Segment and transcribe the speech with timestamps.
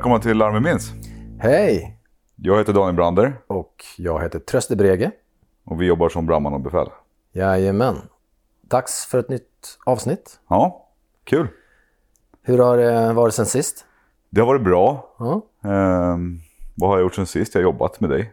[0.00, 0.92] Välkomna till Larm minns.
[1.40, 1.98] Hej!
[2.36, 5.10] Jag heter Daniel Brander Och jag heter Tröste Brege.
[5.64, 6.86] och vi jobbar som brandman och befäl.
[7.32, 7.96] Jajamän.
[8.62, 10.40] Dags för ett nytt avsnitt.
[10.48, 10.86] Ja,
[11.24, 11.48] kul.
[12.42, 13.84] Hur har det varit sen sist?
[14.30, 15.14] Det har varit bra.
[15.18, 16.40] Ja, Ehm,
[16.74, 17.54] vad har jag gjort sen sist?
[17.54, 18.32] Jag har jobbat med dig.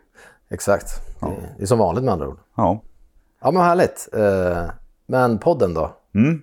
[0.49, 1.19] exakt.
[1.19, 2.39] Det är- Det är som vanligt med andra ord.
[2.55, 2.81] Ja.
[3.41, 4.09] Ja, men härligt.
[4.13, 4.69] Eh,
[5.09, 5.95] Men podden då?
[6.15, 6.41] Mm.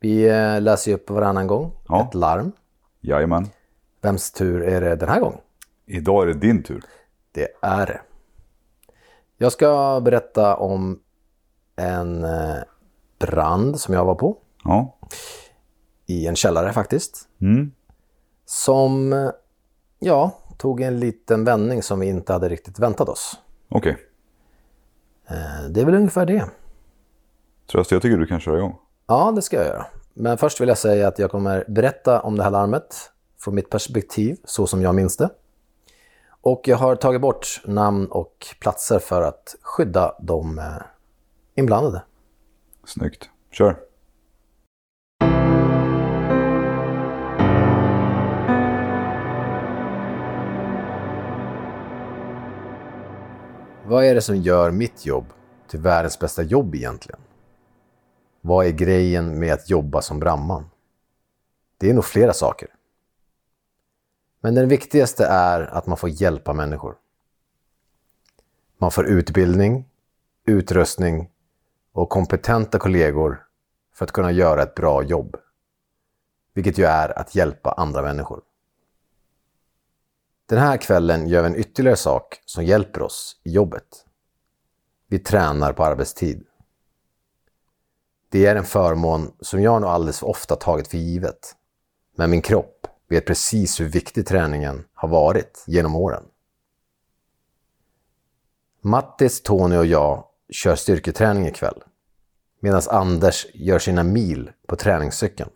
[0.00, 2.06] Vi eh, läser ju upp varannan gång Ja.
[2.08, 2.52] ett larm.
[3.00, 3.46] Jajamän.
[4.00, 5.40] Vems tur är det den här gången?
[5.86, 6.84] Idag är det din tur.
[7.32, 8.00] Det är det.
[9.38, 11.00] Jag ska berätta om
[11.76, 12.56] en eh,
[13.18, 14.36] brand som jag var på.
[14.64, 14.96] Ja.
[16.06, 17.28] I en källare faktiskt.
[17.40, 17.72] Mm.
[18.44, 19.30] Som, eh,
[19.98, 23.38] ja, tog en liten vändning som vi inte hade riktigt väntat oss.
[23.68, 23.96] Okej.
[25.28, 26.44] Eh, Det är väl ungefär det.
[27.72, 28.76] Tröst, jag tycker du kan köra igång.
[29.06, 29.86] Ja, det ska jag göra.
[30.14, 33.10] Men först vill jag säga att jag kommer berätta om det här larmet
[33.40, 35.30] från mitt perspektiv, så som jag minns det.
[36.40, 40.64] Och jag har tagit bort namn och platser för att skydda de eh,
[41.54, 42.02] inblandade.
[42.84, 43.30] Snyggt.
[43.50, 43.76] Kör.
[53.86, 55.24] Vad är det som gör mitt jobb
[55.68, 57.20] till världens bästa jobb egentligen?
[58.40, 60.70] Vad är grejen med att jobba som brandman?
[61.78, 62.68] Det är nog flera saker.
[64.40, 66.96] Men den viktigaste är att man får hjälpa människor.
[68.78, 69.88] Man får utbildning,
[70.46, 71.30] utrustning
[71.92, 73.46] och kompetenta kollegor
[73.94, 75.36] för att kunna göra ett bra jobb.
[76.54, 78.42] Vilket ju är att hjälpa andra människor.
[80.46, 84.06] Den här kvällen gör vi en ytterligare sak som hjälper oss i jobbet.
[85.06, 86.46] Vi tränar på arbetstid.
[88.28, 91.56] Det är en förmån som jag nog alldeles för ofta tagit för givet.
[92.16, 92.79] Men min kropp
[93.10, 96.24] vet precis hur viktig träningen har varit genom åren.
[98.80, 101.82] Mattis, Tony och jag kör styrketräning ikväll.
[102.60, 105.50] Medan Anders gör sina mil på träningscykeln.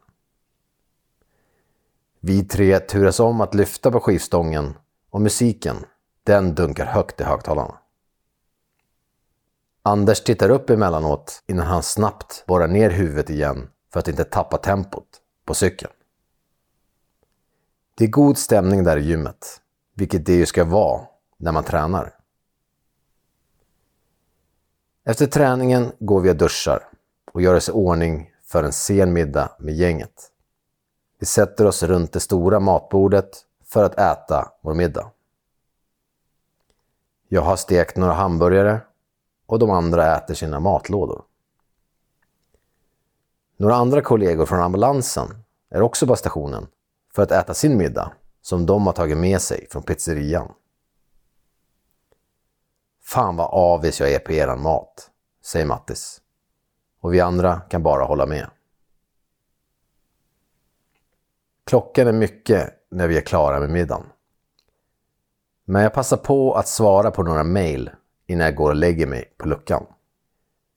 [2.20, 4.75] Vi tre turas om att lyfta på skivstången
[5.10, 5.76] och musiken,
[6.22, 7.78] den dunkar högt i högtalarna.
[9.82, 14.56] Anders tittar upp emellanåt innan han snabbt borrar ner huvudet igen för att inte tappa
[14.56, 15.09] tempot
[15.44, 15.93] på cykeln.
[17.97, 19.60] Det är god stämning där i gymmet,
[19.94, 21.06] vilket det ju ska vara
[21.37, 22.15] när man tränar.
[25.05, 26.88] Efter träningen går vi och duschar
[27.32, 30.31] och gör oss i ordning för en sen middag med gänget.
[31.19, 35.11] Vi sätter oss runt det stora matbordet för att äta vår middag.
[37.28, 38.81] Jag har stekt några hamburgare
[39.47, 41.25] och de andra äter sina matlådor.
[43.56, 45.28] Några andra kollegor från ambulansen
[45.71, 46.66] är också på stationen
[47.14, 50.52] för att äta sin middag som de har tagit med sig från pizzerian.
[53.02, 55.10] Fan vad avis jag är på eran mat,
[55.44, 56.20] säger Mattis.
[57.00, 58.50] Och vi andra kan bara hålla med.
[61.66, 64.06] Klockan är mycket när vi är klara med middagen.
[65.64, 67.91] Men jag passar på att svara på några mejl
[68.26, 69.86] innan jag går och lägger mig på luckan.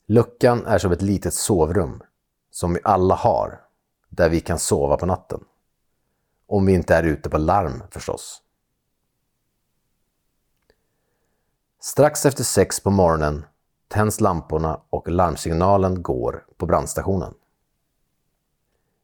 [0.05, 2.03] Luckan är som ett litet sovrum
[2.51, 3.61] som vi alla har,
[4.09, 5.43] där vi kan sova på natten.
[6.47, 8.41] Om vi inte är ute på larm förstås.
[11.79, 13.45] Strax efter sex på morgonen
[13.87, 17.33] tänds lamporna och larmsignalen går på brandstationen.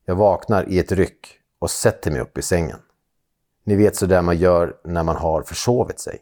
[0.05, 2.79] Jag vaknar i ett ryck och sätter mig upp i sängen.
[3.63, 6.19] Ni vet så där man gör när man har försovit sig.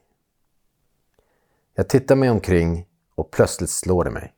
[1.74, 4.34] Jag tittar mig omkring och plötsligt slår det mig.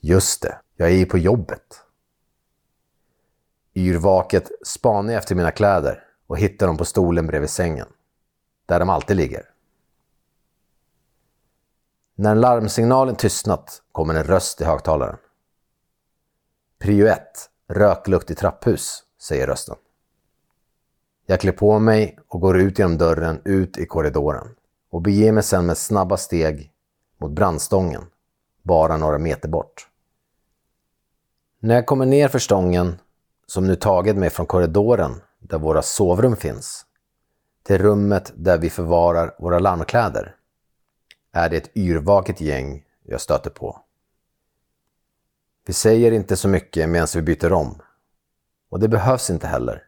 [0.00, 1.84] Just det, jag är ju på jobbet.
[3.78, 7.86] Yrvaket spanar jag efter mina kläder och hittar dem på stolen bredvid sängen.
[8.66, 9.50] Där de alltid ligger.
[12.14, 15.16] När larmsignalen tystnat kommer en röst i högtalaren.
[16.78, 17.20] Prio 1.
[17.68, 19.76] Röklukt i trapphus, säger rösten.
[21.26, 24.48] Jag klär på mig och går ut genom dörren ut i korridoren
[24.90, 26.72] och beger mig sedan med snabba steg
[27.18, 28.06] mot brandstången,
[28.62, 29.88] bara några meter bort.
[31.60, 32.98] När jag kommer ner för stången,
[33.50, 36.86] som nu tagit mig från korridoren där våra sovrum finns,
[37.62, 40.36] till rummet där vi förvarar våra larmkläder,
[41.32, 43.80] är det ett yrvaket gäng jag stöter på.
[45.66, 47.82] Vi säger inte så mycket medan vi byter om.
[48.70, 49.82] Och det behövs inte heller,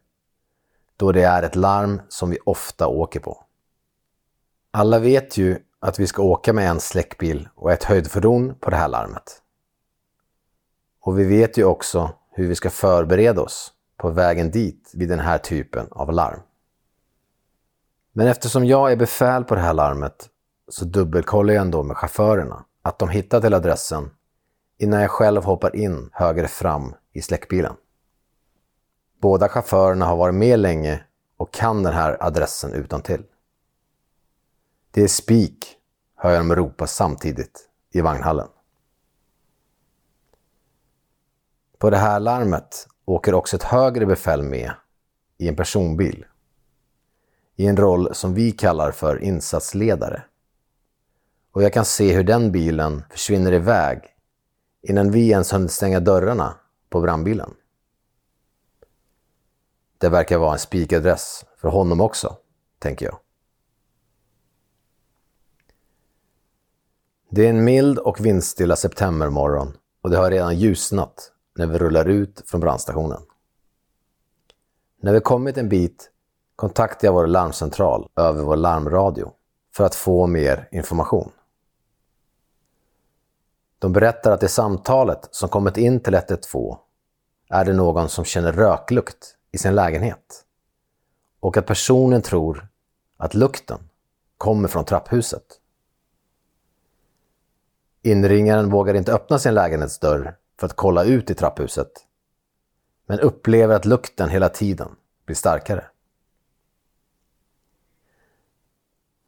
[0.96, 3.44] då det är ett larm som vi ofta åker på.
[4.70, 8.76] Alla vet ju att vi ska åka med en släckbil och ett höjdfordon på det
[8.76, 9.42] här larmet.
[11.00, 15.18] Och vi vet ju också hur vi ska förbereda oss på vägen dit vid den
[15.18, 16.40] här typen av larm.
[18.12, 20.28] Men eftersom jag är befäl på det här larmet
[20.68, 24.10] så dubbelkollar jag ändå med chaufförerna att de hittat till adressen
[24.78, 27.74] innan jag själv hoppar in högre fram i släckbilen.
[29.20, 31.04] Båda chaufförerna har varit med länge
[31.36, 33.22] och kan den här adressen utan till.
[34.90, 35.76] Det är spik,
[36.16, 38.48] hör jag dem ropa samtidigt i vagnhallen.
[41.80, 44.72] På det här larmet åker också ett högre befäl med
[45.38, 46.26] i en personbil.
[47.56, 50.22] I en roll som vi kallar för insatsledare.
[51.52, 54.02] Och jag kan se hur den bilen försvinner iväg
[54.82, 56.54] innan vi ens hunnit stänga dörrarna
[56.90, 57.54] på brandbilen.
[59.98, 62.36] Det verkar vara en spikadress för honom också,
[62.78, 63.18] tänker jag.
[67.30, 72.08] Det är en mild och vindstilla septembermorgon och det har redan ljusnat när vi rullar
[72.08, 73.22] ut från brandstationen.
[75.02, 76.10] När vi kommit en bit
[76.56, 79.32] kontaktar jag vår larmcentral över vår larmradio
[79.74, 81.32] för att få mer information.
[83.78, 86.76] De berättar att i samtalet som kommit in till 112
[87.48, 90.44] är det någon som känner röklukt i sin lägenhet
[91.40, 92.68] och att personen tror
[93.16, 93.78] att lukten
[94.38, 95.60] kommer från trapphuset.
[98.02, 101.92] Inringaren vågar inte öppna sin lägenhetsdörr för att kolla ut i trapphuset
[103.06, 104.88] men upplever att lukten hela tiden
[105.26, 105.84] blir starkare.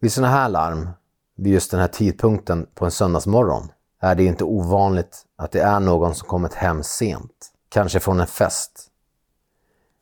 [0.00, 0.90] Vid sådana här larm,
[1.37, 3.69] vid just den här tidpunkten på en söndagsmorgon,
[4.00, 8.26] är det inte ovanligt att det är någon som kommit hem sent, kanske från en
[8.26, 8.90] fest,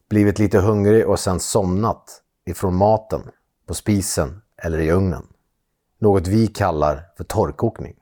[0.09, 3.31] blivit lite hungrig och sen somnat ifrån maten
[3.67, 5.27] på spisen eller i ugnen.
[5.99, 8.00] Något vi kallar för torrkokning.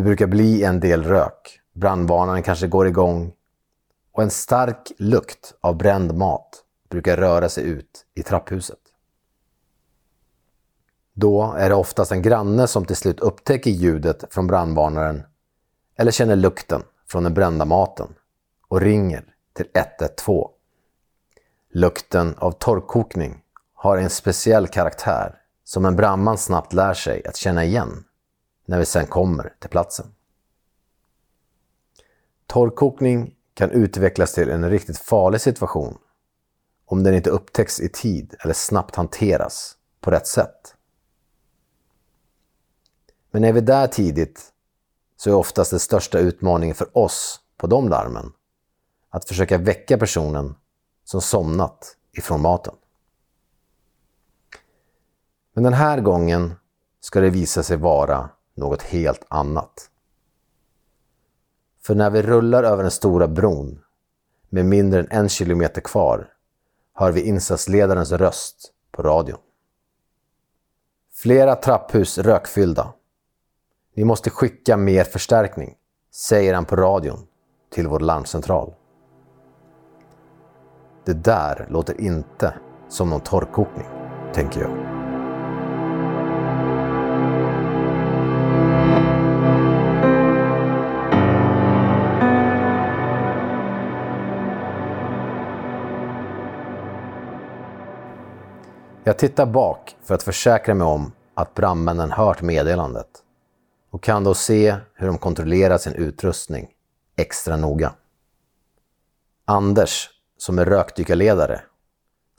[0.00, 3.32] Det brukar bli en del rök, brandvarnaren kanske går igång
[4.12, 8.78] och en stark lukt av bränd mat brukar röra sig ut i trapphuset.
[11.12, 15.22] Då är det oftast en granne som till slut upptäcker ljudet från brandvarnaren
[15.96, 18.14] eller känner lukten från den brända maten
[18.68, 19.24] och ringer
[19.56, 20.48] till 112.
[21.72, 23.42] Lukten av torrkokning
[23.74, 28.04] har en speciell karaktär som en brandman snabbt lär sig att känna igen
[28.70, 30.06] när vi sen kommer till platsen.
[32.46, 35.98] Torrkokning kan utvecklas till en riktigt farlig situation
[36.84, 40.74] om den inte upptäcks i tid eller snabbt hanteras på rätt sätt.
[43.30, 44.52] Men är vi där tidigt
[45.16, 48.32] så är oftast den största utmaningen för oss på de larmen
[49.08, 50.54] att försöka väcka personen
[51.04, 52.74] som somnat ifrån maten.
[55.52, 56.54] Men den här gången
[57.00, 59.90] ska det visa sig vara något helt annat.
[61.82, 63.82] För när vi rullar över den stora bron
[64.48, 66.28] med mindre än en kilometer kvar
[66.94, 69.38] hör vi insatsledarens röst på radion.
[71.12, 72.94] Flera trapphus rökfyllda.
[73.94, 75.74] Ni måste skicka mer förstärkning,
[76.14, 77.26] säger han på radion
[77.70, 78.74] till vår larmcentral.
[81.04, 82.54] Det där låter inte
[82.88, 83.86] som någon torrkokning,
[84.34, 84.89] tänker jag.
[99.10, 103.08] Jag tittar bak för att försäkra mig om att brandmännen hört meddelandet
[103.90, 106.70] och kan då se hur de kontrollerar sin utrustning
[107.16, 107.94] extra noga.
[109.44, 111.60] Anders, som är rökdykarledare,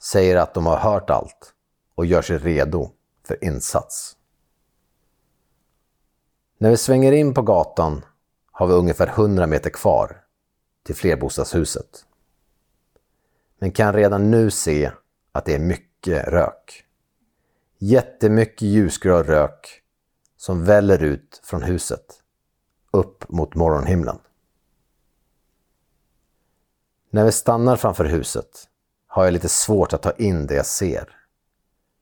[0.02, 1.54] säger att de har hört allt
[1.94, 2.90] och gör sig redo
[3.26, 4.16] för insats.
[6.58, 8.04] När vi svänger in på gatan
[8.52, 10.24] har vi ungefär 100 meter kvar
[10.82, 12.06] till flerbostadshuset.
[13.58, 14.90] Men kan redan nu se
[15.32, 16.84] att det är mycket rök.
[17.78, 19.82] Jättemycket ljusgrå rök
[20.36, 22.22] som väller ut från huset
[22.90, 24.18] upp mot morgonhimlen.
[27.10, 28.68] När vi stannar framför huset
[29.06, 31.16] har jag lite svårt att ta in det jag ser.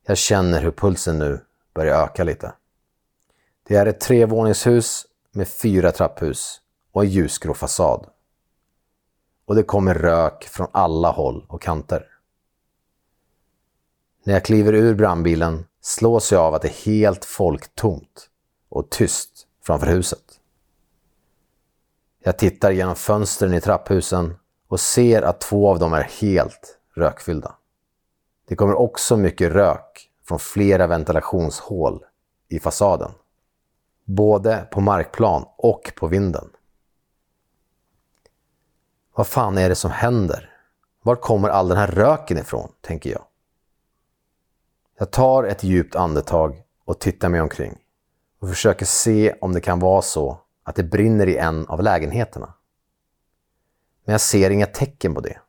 [0.07, 1.41] Jag känner hur pulsen nu
[1.75, 2.53] börjar öka lite.
[3.63, 6.61] Det är ett trevåningshus med fyra trapphus
[6.93, 8.07] och en ljusgrå fasad.
[9.45, 12.07] Och det kommer rök från alla håll och kanter.
[14.23, 18.29] När jag kliver ur brandbilen slås jag av att det är helt folktomt
[18.69, 20.41] och tyst framför huset.
[22.23, 24.37] Jag tittar genom fönstren i trapphusen
[24.69, 27.55] och ser att två av dem är helt rökfyllda.
[28.49, 32.05] Det kommer också mycket rök från flera ventilationshål
[32.49, 33.11] i fasaden.
[34.05, 36.49] Både på markplan och på vinden.
[39.15, 40.51] Vad fan är det som händer?
[41.03, 43.25] Var kommer all den här röken ifrån, tänker jag.
[45.01, 47.79] Jag tar ett djupt andetag och tittar mig omkring
[48.39, 52.55] och försöker se om det kan vara så att det brinner i en av lägenheterna.
[54.05, 55.41] Men jag ser inga tecken på det.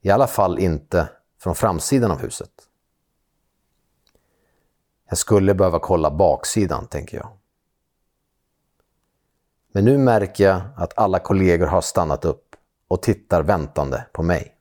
[0.00, 2.50] I alla fall inte från framsidan av huset.
[5.08, 7.28] Jag skulle behöva kolla baksidan, tänker jag.
[9.72, 12.56] Men nu märker jag att alla kollegor har stannat upp
[12.88, 14.56] och tittar väntande på mig.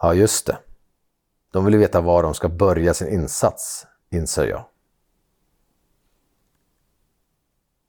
[0.00, 0.58] Ja, just det.
[1.52, 4.64] De vill veta var de ska börja sin insats, inser jag.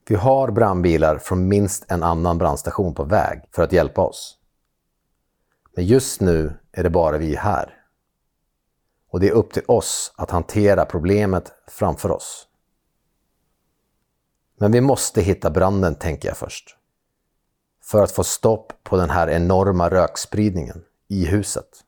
[0.08, 4.38] Vi har brandbilar från minst en annan brandstation på väg för att hjälpa oss.
[5.75, 7.84] Men just nu är det bara vi här.
[9.10, 12.48] Och det är upp till oss att hantera problemet framför oss.
[14.58, 16.77] Men vi måste hitta branden, tänker jag först.
[17.84, 21.84] För att få stopp på den här enorma rökspridningen i huset.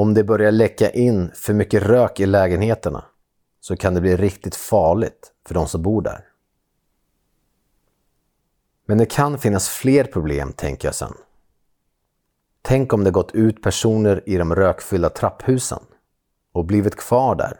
[0.00, 3.04] Om det börjar läcka in för mycket rök i lägenheterna
[3.60, 6.24] så kan det bli riktigt farligt för de som bor där.
[8.86, 11.14] Men det kan finnas fler problem, tänker jag sen.
[12.62, 15.82] Tänk om det gått ut personer i de rökfyllda trapphusen
[16.52, 17.56] och blivit kvar där.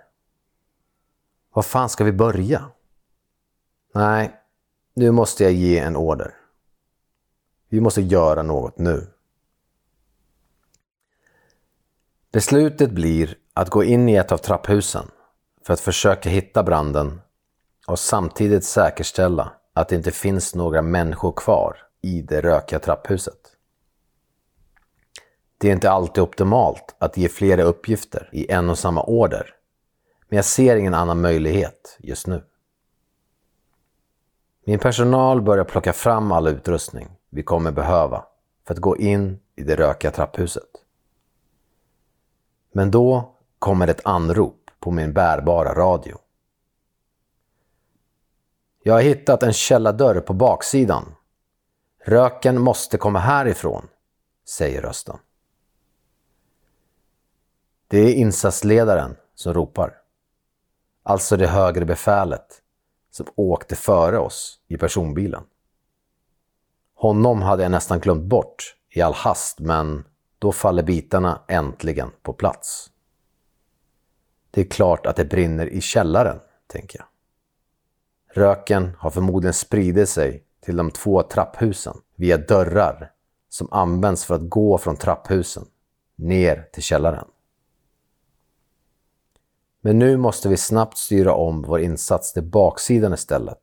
[1.54, 2.70] Var fan ska vi börja?
[3.94, 4.40] Nej,
[4.94, 6.34] nu måste jag ge en order.
[7.68, 9.06] Vi måste göra något nu.
[12.32, 15.10] Beslutet blir att gå in i ett av trapphusen
[15.66, 17.20] för att försöka hitta branden
[17.86, 23.56] och samtidigt säkerställa att det inte finns några människor kvar i det rökiga trapphuset.
[25.58, 29.54] Det är inte alltid optimalt att ge flera uppgifter i en och samma order,
[30.28, 32.44] men jag ser ingen annan möjlighet just nu.
[34.66, 38.24] Min personal börjar plocka fram all utrustning vi kommer behöva
[38.66, 40.79] för att gå in i det rökiga trapphuset.
[42.72, 46.18] Men då kommer ett anrop på min bärbara radio.
[48.82, 51.14] Jag har hittat en källardörr på baksidan.
[52.04, 53.88] Röken måste komma härifrån,
[54.48, 55.18] säger rösten.
[57.88, 59.96] Det är insatsledaren som ropar.
[61.02, 62.62] Alltså det högre befälet
[63.10, 65.42] som åkte före oss i personbilen.
[66.94, 70.04] Honom hade jag nästan glömt bort i all hast, men
[70.40, 72.90] då faller bitarna äntligen på plats.
[74.50, 77.06] Det är klart att det brinner i källaren, tänker jag.
[78.42, 83.12] Röken har förmodligen spridit sig till de två trapphusen via dörrar
[83.48, 85.66] som används för att gå från trapphusen
[86.16, 87.28] ner till källaren.
[89.80, 93.62] Men nu måste vi snabbt styra om vår insats till baksidan istället.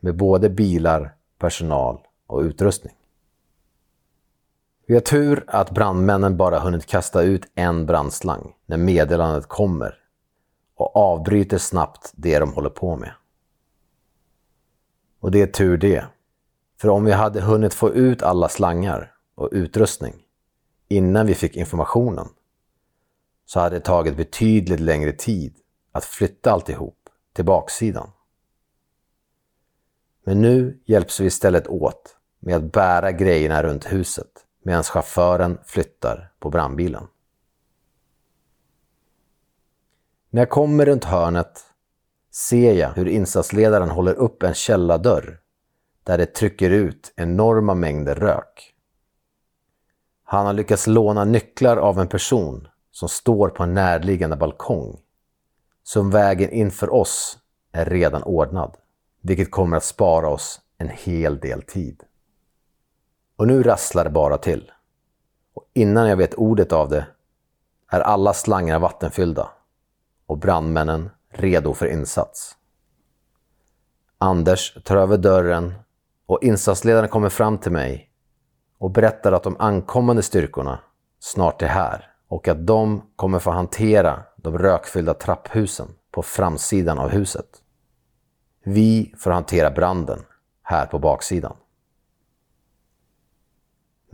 [0.00, 2.94] Med både bilar, personal och utrustning.
[4.86, 9.94] Vi har tur att brandmännen bara hunnit kasta ut en brandslang när meddelandet kommer
[10.74, 13.12] och avbryter snabbt det de håller på med.
[15.20, 16.04] Och det är tur det.
[16.80, 20.14] För om vi hade hunnit få ut alla slangar och utrustning
[20.88, 22.28] innan vi fick informationen
[23.46, 25.56] så hade det tagit betydligt längre tid
[25.92, 26.98] att flytta alltihop
[27.32, 28.10] till baksidan.
[30.24, 36.32] Men nu hjälps vi istället åt med att bära grejerna runt huset medan chauffören flyttar
[36.38, 37.06] på brandbilen.
[40.30, 41.60] När jag kommer runt hörnet
[42.30, 45.40] ser jag hur insatsledaren håller upp en källardörr
[46.04, 48.74] där det trycker ut enorma mängder rök.
[50.24, 55.00] Han har lyckats låna nycklar av en person som står på en närliggande balkong.
[55.82, 57.38] Så vägen inför oss
[57.72, 58.76] är redan ordnad,
[59.20, 62.02] vilket kommer att spara oss en hel del tid.
[63.36, 64.72] Och nu rasslar det bara till.
[65.54, 67.06] Och innan jag vet ordet av det
[67.90, 69.48] är alla slangar vattenfyllda
[70.26, 72.56] och brandmännen redo för insats.
[74.18, 75.74] Anders tar över dörren
[76.26, 78.10] och insatsledaren kommer fram till mig
[78.78, 80.78] och berättar att de ankommande styrkorna
[81.20, 87.08] snart är här och att de kommer få hantera de rökfyllda trapphusen på framsidan av
[87.08, 87.46] huset.
[88.64, 90.24] Vi får hantera branden
[90.62, 91.56] här på baksidan.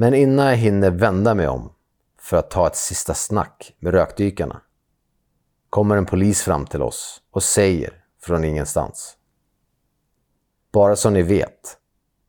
[0.01, 1.73] Men innan jag hinner vända mig om
[2.19, 4.61] för att ta ett sista snack med rökdykarna
[5.71, 9.17] kommer en polis fram till oss och säger från ingenstans.
[10.73, 11.79] Bara så ni vet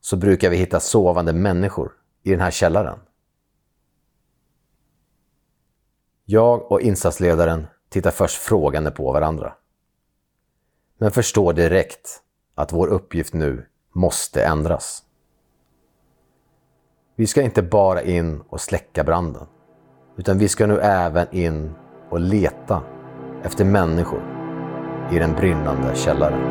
[0.01, 1.91] så brukar vi hitta sovande människor
[2.23, 2.99] i den här källaren.
[6.25, 9.53] Jag och insatsledaren tittar först frågande på varandra.
[10.97, 12.21] Men förstår direkt
[12.55, 15.03] att vår uppgift nu måste ändras.
[17.21, 19.47] Vi ska inte bara in och släcka branden,
[20.17, 21.71] utan vi ska nu även in
[22.09, 22.83] och leta
[23.43, 24.21] efter människor
[25.11, 26.41] i den brinnande källaren.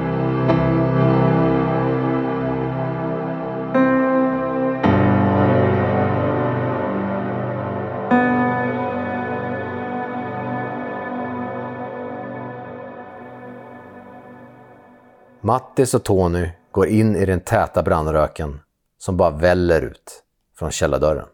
[15.40, 18.60] Mattis och Tony går in i den täta brandröken
[18.98, 20.24] som bara väller ut
[20.60, 21.26] från källardörren.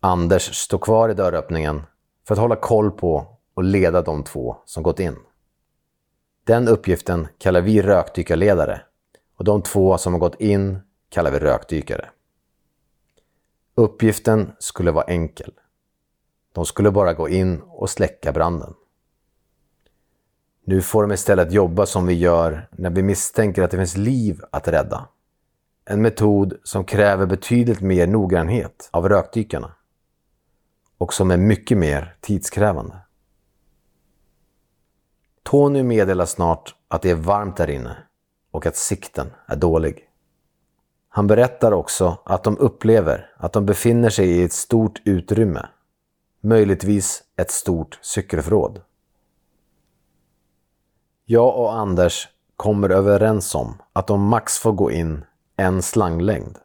[0.00, 1.82] Anders står kvar i dörröppningen
[2.26, 5.16] för att hålla koll på och leda de två som gått in.
[6.44, 8.80] Den uppgiften kallar vi rökdykarledare
[9.36, 10.78] och de två som har gått in
[11.08, 12.10] kallar vi rökdykare.
[13.74, 15.52] Uppgiften skulle vara enkel.
[16.52, 18.74] De skulle bara gå in och släcka branden.
[20.64, 24.42] Nu får de istället jobba som vi gör när vi misstänker att det finns liv
[24.50, 25.08] att rädda.
[25.90, 29.72] En metod som kräver betydligt mer noggrannhet av rökdykarna
[30.98, 32.96] och som är mycket mer tidskrävande.
[35.42, 37.96] Tony meddelar snart att det är varmt där inne
[38.50, 40.08] och att sikten är dålig.
[41.08, 45.68] Han berättar också att de upplever att de befinner sig i ett stort utrymme,
[46.40, 48.82] möjligtvis ett stort cykelförråd.
[51.24, 55.24] Jag och Anders kommer överens om att de max får gå in
[55.60, 56.58] en slanglängd,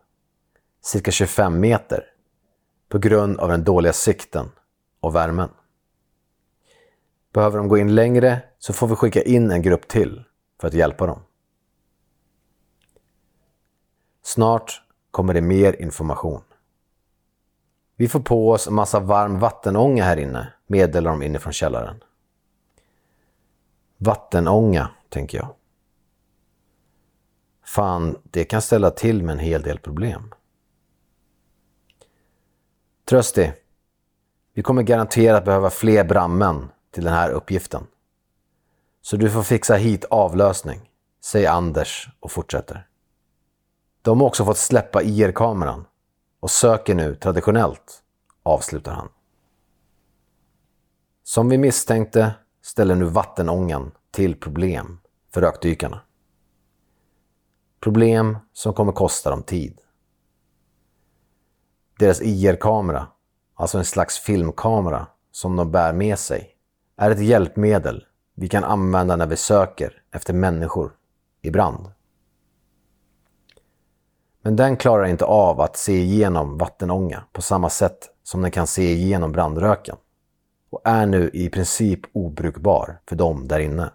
[0.82, 2.04] cirka 25 meter,
[2.90, 4.52] på grund av den dåliga sikten
[5.00, 5.50] och värmen.
[7.34, 10.24] Behöver de gå in längre så får vi skicka in en grupp till
[10.62, 11.20] för att hjälpa dem.
[14.24, 16.44] Snart kommer det mer information.
[17.96, 22.04] Vi får på oss en massa varm vattenånga här inne, meddelar de inifrån källaren.
[23.98, 25.56] Vattenånga, tänker jag.
[27.64, 30.34] Fan, det kan ställa till med en hel del problem.
[33.06, 33.54] Trösti,
[34.54, 37.88] vi kommer garanterat behöva fler brandmän till den här uppgiften.
[39.02, 40.90] Så du får fixa hit avlösning,
[41.24, 42.88] säger Anders och fortsätter.
[44.02, 45.86] De har också fått släppa IR-kameran
[46.40, 48.04] och söker nu traditionellt,
[48.44, 49.10] avslutar han.
[51.24, 55.00] Som vi misstänkte ställer nu vattenångan till problem
[55.34, 56.02] för rökdykarna.
[57.84, 59.80] Problem som kommer kosta dem tid.
[62.00, 63.08] Deras IR-kamera,
[63.56, 66.50] alltså en slags filmkamera som de bär med sig,
[66.98, 70.92] är ett hjälpmedel vi kan använda när vi söker efter människor
[71.42, 71.92] i brand.
[74.42, 78.68] Men den klarar inte av att se igenom vattenånga på samma sätt som den kan
[78.68, 79.96] se igenom brandröken
[80.70, 83.92] och är nu i princip obrukbar för dem där inne.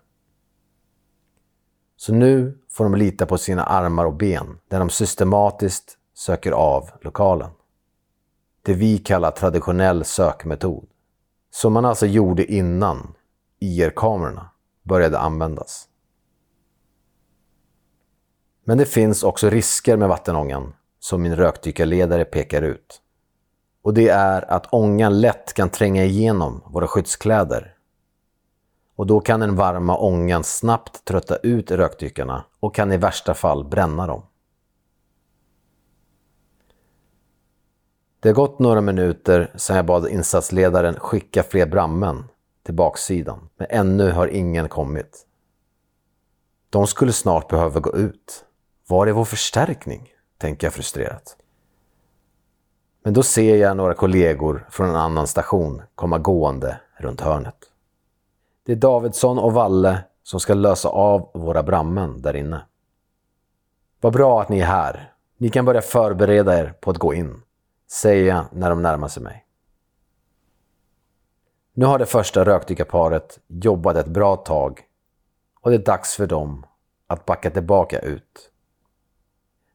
[2.00, 6.90] Så nu får de lita på sina armar och ben där de systematiskt söker av
[7.00, 7.50] lokalen.
[8.62, 10.88] Det vi kallar traditionell sökmetod.
[11.50, 13.14] Som man alltså gjorde innan
[13.60, 14.50] IR-kamerorna
[14.82, 15.88] började användas.
[18.64, 23.00] Men det finns också risker med vattenångan som min rökdykarledare pekar ut.
[23.82, 27.77] Och det är att ångan lätt kan tränga igenom våra skyddskläder
[28.98, 33.64] och då kan den varma ångan snabbt trötta ut rökdykarna och kan i värsta fall
[33.64, 34.22] bränna dem.
[38.20, 42.24] Det har gått några minuter sedan jag bad insatsledaren skicka fler brandmän
[42.62, 45.26] till baksidan, men ännu har ingen kommit.
[46.70, 48.44] De skulle snart behöva gå ut.
[48.88, 50.08] Var är vår förstärkning?
[50.38, 51.36] tänker jag frustrerat.
[53.04, 57.68] Men då ser jag några kollegor från en annan station komma gående runt hörnet.
[58.68, 62.60] Det är Davidsson och Valle som ska lösa av våra brandmän där inne.
[64.00, 65.12] Vad bra att ni är här.
[65.36, 67.42] Ni kan börja förbereda er på att gå in,
[67.90, 69.46] säger jag när de närmar sig mig.
[71.74, 74.80] Nu har det första rökdykarparet jobbat ett bra tag
[75.60, 76.66] och det är dags för dem
[77.06, 78.50] att backa tillbaka ut.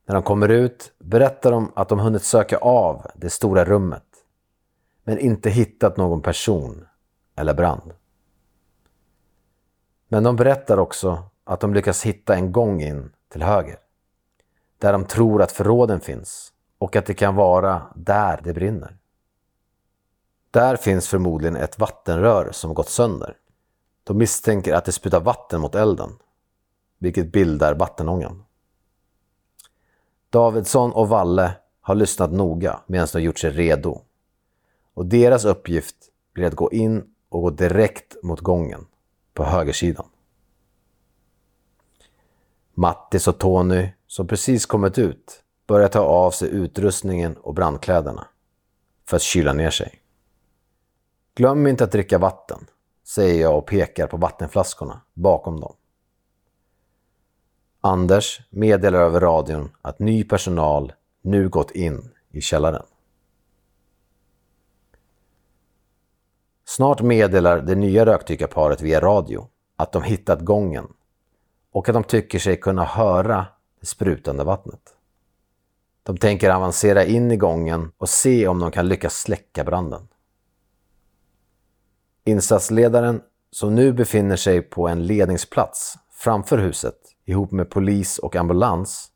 [0.06, 4.06] När de kommer ut berättar de att de hunnit söka av det stora rummet
[5.04, 6.88] men inte hittat någon person
[7.36, 7.94] eller brand.
[10.14, 13.80] Men de berättar också att de lyckas hitta en gång in till höger.
[14.78, 18.98] Där de tror att förråden finns och att det kan vara där det brinner.
[20.52, 23.38] Där finns förmodligen ett vattenrör som gått sönder.
[24.04, 26.10] De misstänker att det sprutar vatten mot elden,
[26.98, 28.44] vilket bildar vattenångan.
[30.30, 34.02] Davidsson och Valle har lyssnat noga medan de gjort sig redo.
[34.94, 35.96] Och deras uppgift
[36.34, 38.86] blir att gå in och gå direkt mot gången
[39.34, 40.06] på högersidan.
[42.74, 48.28] Mattis och Tony, som precis kommit ut, börjar ta av sig utrustningen och brandkläderna
[49.06, 50.02] för att kyla ner sig.
[51.36, 52.68] Glöm inte att dricka vatten,
[53.04, 55.76] säger jag och pekar på vattenflaskorna bakom dem.
[57.82, 62.86] Anders meddelar över radion att ny personal nu gått in i källaren.
[66.76, 70.88] Snart meddelar det nya rökdykarparet via radio att de hittat gången
[71.72, 73.46] och att de tycker sig kunna höra
[73.80, 74.98] det sprutande vattnet.
[76.04, 80.08] De tänker avancera in i gången och se om de kan lyckas släcka branden.
[82.26, 89.12] Insatsledaren, som nu befinner sig på en ledningsplats framför huset ihop med polis och ambulans,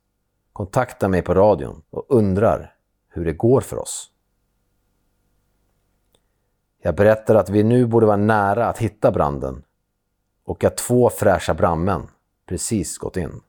[0.54, 2.74] kontaktar mig på radion och undrar
[3.10, 4.12] hur det går för oss.
[6.88, 9.64] Jag berättar att vi nu borde vara nära att hitta branden
[10.46, 12.08] och att två fräscha brandmän
[12.46, 13.42] precis gått in.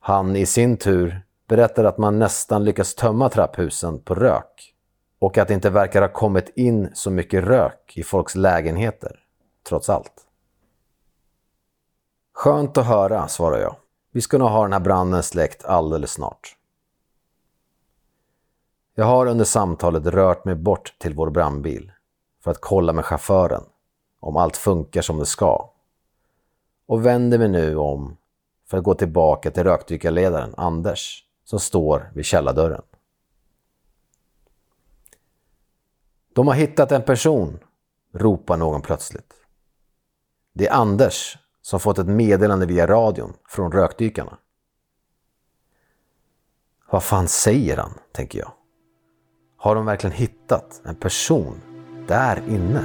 [0.00, 4.74] Han i sin tur berättar att man nästan lyckats tömma trapphusen på rök
[5.18, 9.20] och att det inte verkar ha kommit in så mycket rök i folks lägenheter,
[9.68, 10.26] trots allt.
[12.34, 13.76] Skönt att höra, svarar jag.
[14.12, 16.56] Vi ska nog ha den här branden släckt alldeles snart.
[18.94, 21.92] Jag har under samtalet rört mig bort till vår brandbil
[22.40, 23.62] för att kolla med chauffören
[24.20, 25.70] om allt funkar som det ska
[26.86, 28.16] och vänder mig nu om
[28.66, 32.82] för att gå tillbaka till rökdykarledaren Anders som står vid källardörren.
[36.34, 37.58] De har hittat en person,
[38.12, 39.34] ropar någon plötsligt.
[40.52, 44.38] Det är Anders som fått ett meddelande via radion från rökdykarna.
[46.90, 48.52] Vad fan säger han, tänker jag.
[49.62, 51.60] Har de verkligen hittat en person
[52.08, 52.82] där inne?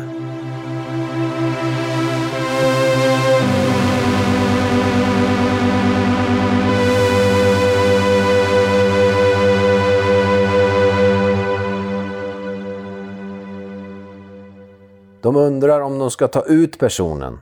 [15.22, 17.40] De undrar om de ska ta ut personen,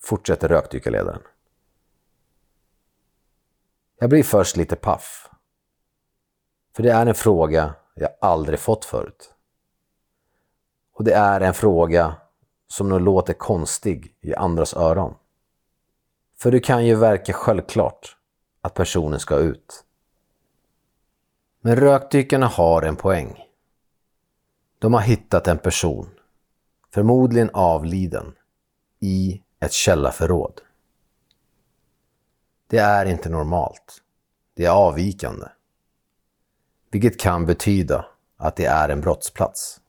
[0.00, 1.22] fortsätter rökdykarledaren.
[3.98, 5.30] Jag blir först lite paff.
[6.76, 9.34] För det är en fråga jag aldrig fått förut.
[10.94, 12.16] Och det är en fråga
[12.66, 15.14] som nog låter konstig i andras öron.
[16.38, 18.16] För det kan ju verka självklart
[18.60, 19.84] att personen ska ut.
[21.60, 23.44] Men rökdykarna har en poäng.
[24.78, 26.10] De har hittat en person
[26.94, 28.34] förmodligen avliden,
[29.00, 30.60] i ett källarförråd.
[32.66, 34.02] Det är inte normalt.
[34.54, 35.46] Det är avvikande.
[36.94, 38.04] Vilket kan betyda
[38.36, 39.80] att det är en brottsplats.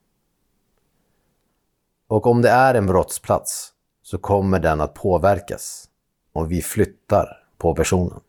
[2.08, 5.90] Och om det är en brottsplats så kommer den att påverkas
[6.34, 8.20] om vi flyttar på personen.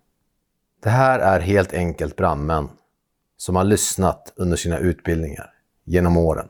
[0.82, 2.68] Det här är helt enkelt brandmän
[3.36, 6.48] som har lyssnat under sina utbildningar genom åren.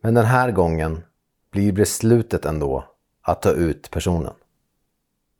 [0.00, 1.02] Men den här gången
[1.50, 2.84] blir beslutet ändå
[3.22, 4.34] att ta ut personen.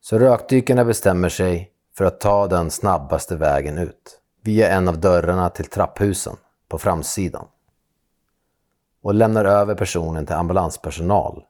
[0.01, 4.18] Så rökdykarna bestämmer sig för att ta den snabbaste vägen ut
[4.49, 6.37] via en av dörrarna till trapphusen
[6.69, 7.49] på framsidan
[9.03, 11.45] och lämnar över personen till ambulanspersonal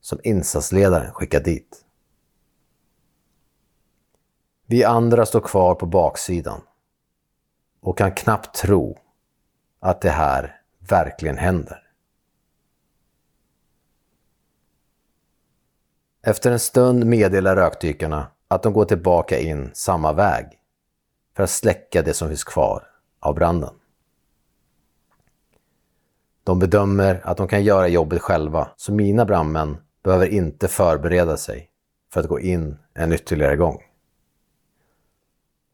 [0.00, 1.84] som insatsledaren skickar dit.
[4.66, 6.60] Vi andra står kvar på baksidan
[7.80, 8.98] och kan knappt tro
[9.80, 11.90] att det här verkligen händer.
[16.22, 20.59] Efter en stund meddelar rökdykarna att de går tillbaka in samma väg
[21.40, 22.86] för att släcka det som finns kvar
[23.20, 23.74] av branden.
[26.44, 31.70] De bedömer att de kan göra jobbet själva, så mina brandmän behöver inte förbereda sig
[32.12, 33.82] för att gå in en ytterligare gång.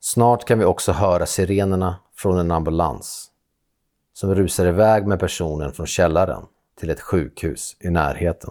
[0.00, 3.30] Snart kan vi också höra sirenerna från en ambulans
[4.12, 6.46] som rusar iväg med personen från källaren
[6.78, 8.50] till ett sjukhus i närheten.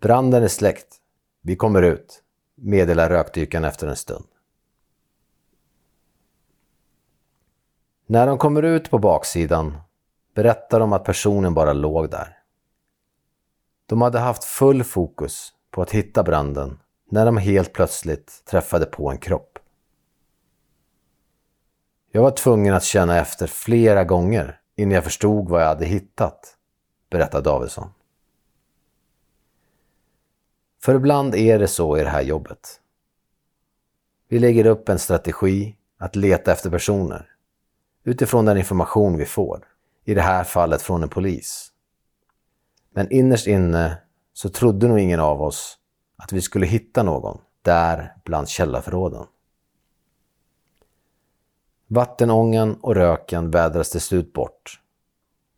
[0.00, 0.96] Branden är släckt.
[1.42, 2.23] Vi kommer ut,
[2.54, 4.24] meddelar rökdykaren efter en stund.
[8.06, 9.78] När de kommer ut på baksidan
[10.34, 12.38] berättar de att personen bara låg där.
[13.86, 19.10] De hade haft full fokus på att hitta branden när de helt plötsligt träffade på
[19.10, 19.58] en kropp.
[22.12, 26.56] Jag var tvungen att känna efter flera gånger innan jag förstod vad jag hade hittat,
[27.10, 27.90] berättar Davidsson.
[30.84, 32.80] För ibland är det så i det här jobbet.
[34.28, 37.28] Vi lägger upp en strategi att leta efter personer
[38.02, 39.64] utifrån den information vi får,
[40.04, 41.72] i det här fallet från en polis.
[42.90, 43.98] Men innerst inne
[44.32, 45.78] så trodde nog ingen av oss
[46.16, 49.26] att vi skulle hitta någon där bland källarförråden.
[51.86, 54.80] Vattenångan och röken vädras till slut bort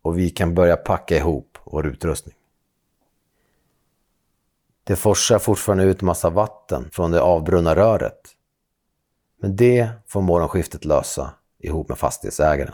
[0.02, 2.36] och vi kan börja packa ihop vår utrustning.
[4.87, 8.20] Det forsar fortfarande ut massa vatten från det avbrunna röret.
[9.40, 12.72] Men det får morgonskiftet lösa ihop med fastighetsägaren.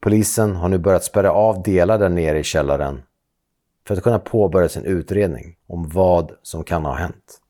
[0.00, 3.02] Polisen har nu börjat spärra av delar där nere i källaren
[3.86, 7.40] för att kunna påbörja sin utredning om vad som kan ha hänt.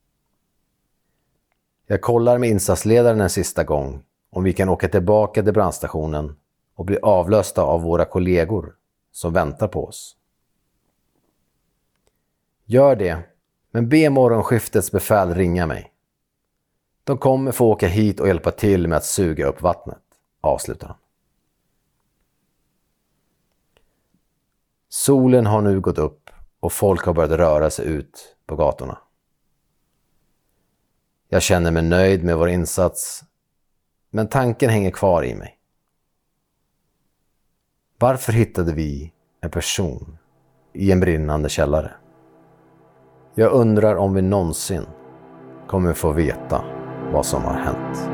[1.86, 6.36] Jag kollar med insatsledaren en sista gång om vi kan åka tillbaka till brandstationen
[6.74, 8.74] och bli avlösta av våra kollegor
[9.12, 10.16] som väntar på oss.
[12.72, 13.22] Gör det,
[13.70, 15.92] men be morgonskiftets befäl ringa mig.
[17.04, 20.02] De kommer få åka hit och hjälpa till med att suga upp vattnet,
[20.40, 20.96] avslutar han.
[24.88, 26.30] Solen har nu gått upp
[26.60, 28.98] och folk har börjat röra sig ut på gatorna.
[31.28, 33.24] Jag känner mig nöjd med vår insats,
[34.10, 35.58] men tanken hänger kvar i mig.
[37.98, 40.18] Varför hittade vi en person
[40.72, 41.92] i en brinnande källare?
[43.34, 44.86] Jag undrar om vi någonsin
[45.66, 46.64] kommer få veta
[47.12, 48.08] vad som har hänt.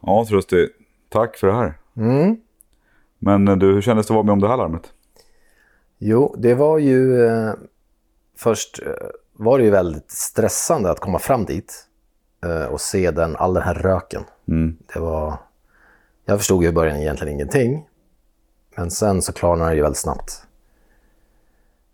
[0.00, 0.68] Ja, Trusty.
[1.08, 1.74] Tack för det här.
[1.96, 2.36] Mm.
[3.18, 4.92] Men eh, du, hur kändes det att vara med om det här larmet?
[5.98, 7.26] Jo, det var ju...
[7.26, 7.52] Eh,
[8.36, 8.92] först eh,
[9.32, 11.86] var det ju väldigt stressande att komma fram dit
[12.44, 14.24] eh, och se den, all den här röken.
[14.48, 14.76] Mm.
[14.94, 15.38] Det var...
[16.24, 17.88] Jag förstod ju i början egentligen ingenting.
[18.76, 20.42] Men sen så klarnade det ju väldigt snabbt.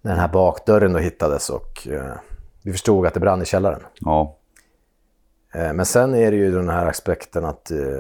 [0.01, 2.15] När den här bakdörren då hittades och eh,
[2.63, 3.81] vi förstod att det brann i källaren.
[4.01, 4.37] Ja.
[5.55, 7.99] Eh, men sen är det ju den här aspekten att eh,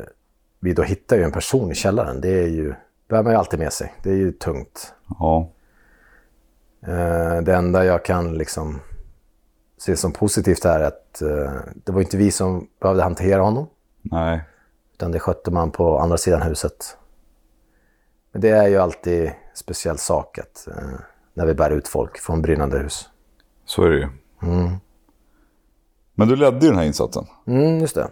[0.60, 2.20] vi då hittar ju en person i källaren.
[2.20, 2.74] Det är ju,
[3.10, 3.94] har man ju alltid med sig.
[4.02, 4.94] Det är ju tungt.
[5.18, 5.48] Ja.
[6.86, 8.80] Eh, det enda jag kan liksom
[9.78, 13.66] se som positivt är att eh, det var inte vi som behövde hantera honom.
[14.02, 14.42] Nej.
[14.94, 16.96] Utan det skötte man på andra sidan huset.
[18.32, 21.00] Men det är ju alltid en speciell sak att, eh,
[21.34, 23.08] när vi bär ut folk från brinnande hus.
[23.64, 24.08] Så är det ju.
[24.42, 24.76] Mm.
[26.14, 27.26] Men du ledde ju den här insatsen.
[27.46, 28.08] Mm, just det.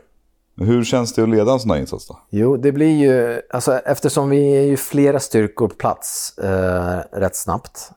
[0.56, 2.18] Hur känns det att leda en sån här insats då?
[2.30, 7.36] Jo, det blir ju, alltså eftersom vi är ju flera styrkor på plats eh, rätt
[7.36, 7.92] snabbt.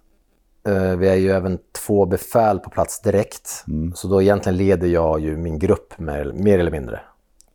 [0.68, 3.66] Eh, vi är ju även två befäl på plats direkt.
[3.96, 7.00] Så då egentligen leder jag ju min grupp mer, mer eller mindre.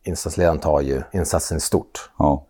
[0.03, 2.11] Insatsledaren tar ju insatsen i stort.
[2.17, 2.45] Ja.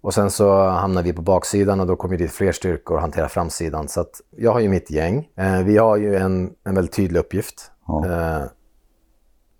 [0.00, 3.28] Och sen så hamnar vi på baksidan och då kommer det fler styrkor och hanterar
[3.28, 3.88] framsidan.
[3.88, 5.28] Så att jag har ju mitt gäng.
[5.36, 7.70] Eh, vi har ju en, en väldigt tydlig uppgift.
[7.86, 8.06] Ja.
[8.06, 8.44] Eh,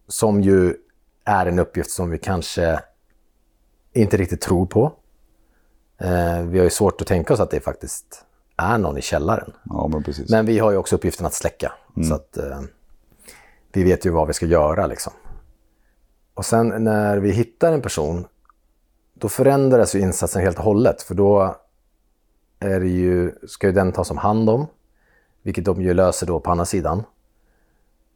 [0.09, 0.75] som ju
[1.25, 2.81] är en uppgift som vi kanske
[3.93, 4.93] inte riktigt tror på.
[5.99, 8.25] Eh, vi har ju svårt att tänka oss att det faktiskt
[8.61, 9.53] är någon i källaren.
[9.65, 10.31] Ja, men precis.
[10.31, 11.73] Men vi har ju också uppgiften att släcka.
[12.09, 12.61] Så att eh,
[13.73, 15.13] vi vet ju vad vi ska göra liksom.
[16.35, 18.27] Och sen när vi hittar en person,
[19.15, 21.03] då förändras ju insatsen helt och hållet.
[21.03, 21.57] För då
[22.59, 24.67] är det ju, ska ju den tas om hand om,
[25.43, 27.03] vilket de ju löser då på andra sidan.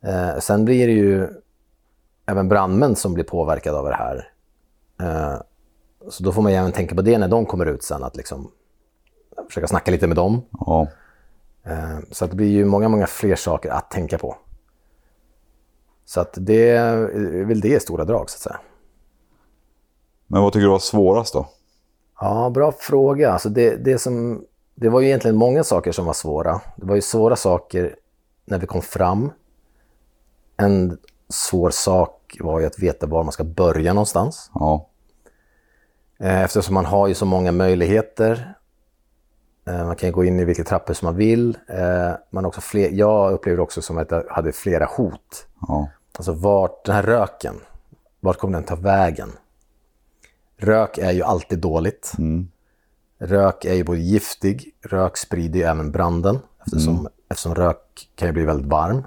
[0.02, 1.28] Eh, sen blir det ju
[2.26, 4.28] även brandmän som blir påverkade av det här.
[5.00, 5.40] Eh,
[6.08, 8.16] så då får man ju även tänka på det när de kommer ut sen, att
[8.16, 8.50] liksom
[9.48, 10.42] försöka snacka lite med dem.
[10.60, 10.88] Ja.
[11.64, 14.36] Eh, Så att det blir ju många, många fler saker att tänka på.
[16.04, 18.60] Så att det är väl det i stora drag så att säga.
[20.26, 21.48] Men vad tycker du var svårast då?
[22.20, 23.32] Ja, bra fråga.
[23.32, 26.60] Alltså det, det, som, det var ju egentligen många saker som var svåra.
[26.76, 27.96] Det var ju svåra saker
[28.44, 29.30] när vi kom fram.
[30.56, 34.50] En svår sak var ju att veta var man ska börja någonstans.
[34.54, 34.86] Ja.
[36.18, 38.54] Eh, Eftersom man har ju så många möjligheter.
[39.66, 41.58] Eh, Man kan gå in i vilket trapphus man vill.
[41.68, 45.46] Eh, Man också fler, jag upplevde också som att jag hade flera hot.
[45.60, 45.88] Ja.
[46.12, 47.54] Alltså vart, den här röken,
[48.20, 49.28] vart kommer den ta vägen?
[50.56, 52.12] Rök är ju alltid dåligt.
[53.18, 58.32] Rök är ju både giftig, rök sprider ju även branden eftersom, eftersom rök kan ju
[58.32, 59.06] bli väldigt varm.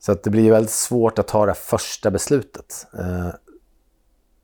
[0.00, 2.86] Så att det blir väldigt svårt att ta det första beslutet.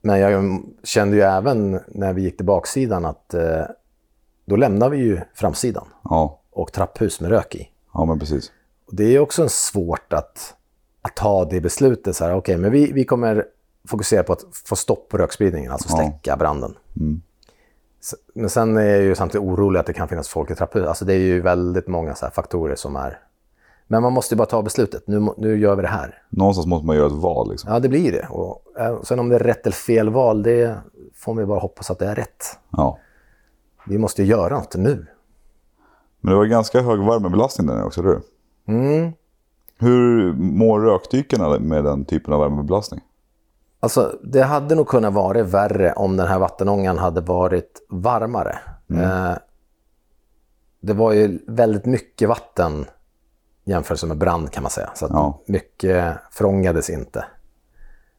[0.05, 3.61] Men jag kände ju även när vi gick till baksidan att eh,
[4.45, 6.39] då lämnar vi ju framsidan Ja.
[6.51, 7.69] och trapphus med rök i.
[7.93, 8.51] Ja, men precis.
[8.87, 10.55] Och det är också svårt att,
[11.01, 12.21] att ta det beslutet.
[12.21, 13.45] Okej, men vi, vi kommer
[13.87, 15.97] fokusera på att få stopp på rökspridningen, alltså Ja.
[15.97, 16.77] släcka branden.
[18.01, 20.87] S- Men sen är jag ju samtidigt orolig att det kan finnas folk i trapphuset.
[20.89, 23.19] Alltså det är ju väldigt många faktorer som är...
[23.87, 25.03] Men man måste bara ta beslutet.
[25.07, 26.23] Nu, nu gör vi det här.
[26.29, 27.51] Någonstans måste man göra ett val.
[27.51, 27.73] Liksom.
[27.73, 28.27] Ja, det blir det.
[28.29, 30.77] Och, eh, sen om det är rätt eller fel val, det
[31.15, 32.43] får vi bara hoppas att det är rätt.
[32.69, 32.99] Ja.
[33.87, 35.07] Vi måste ju göra något nu.
[36.21, 38.21] Men det var ganska hög värmebelastning där också, hur?
[38.67, 39.11] Mm.
[39.77, 43.01] Hur mår rökdykarna med den typen av värmebelastning?
[43.79, 48.59] Alltså, det hade nog kunnat vara värre om den här vattenångan hade varit varmare.
[48.89, 49.33] Eh,
[50.81, 52.85] det var ju väldigt mycket vatten
[53.65, 54.89] jämfört med brand kan man säga.
[54.95, 55.39] Så Ja.
[55.45, 57.25] mycket frångades inte.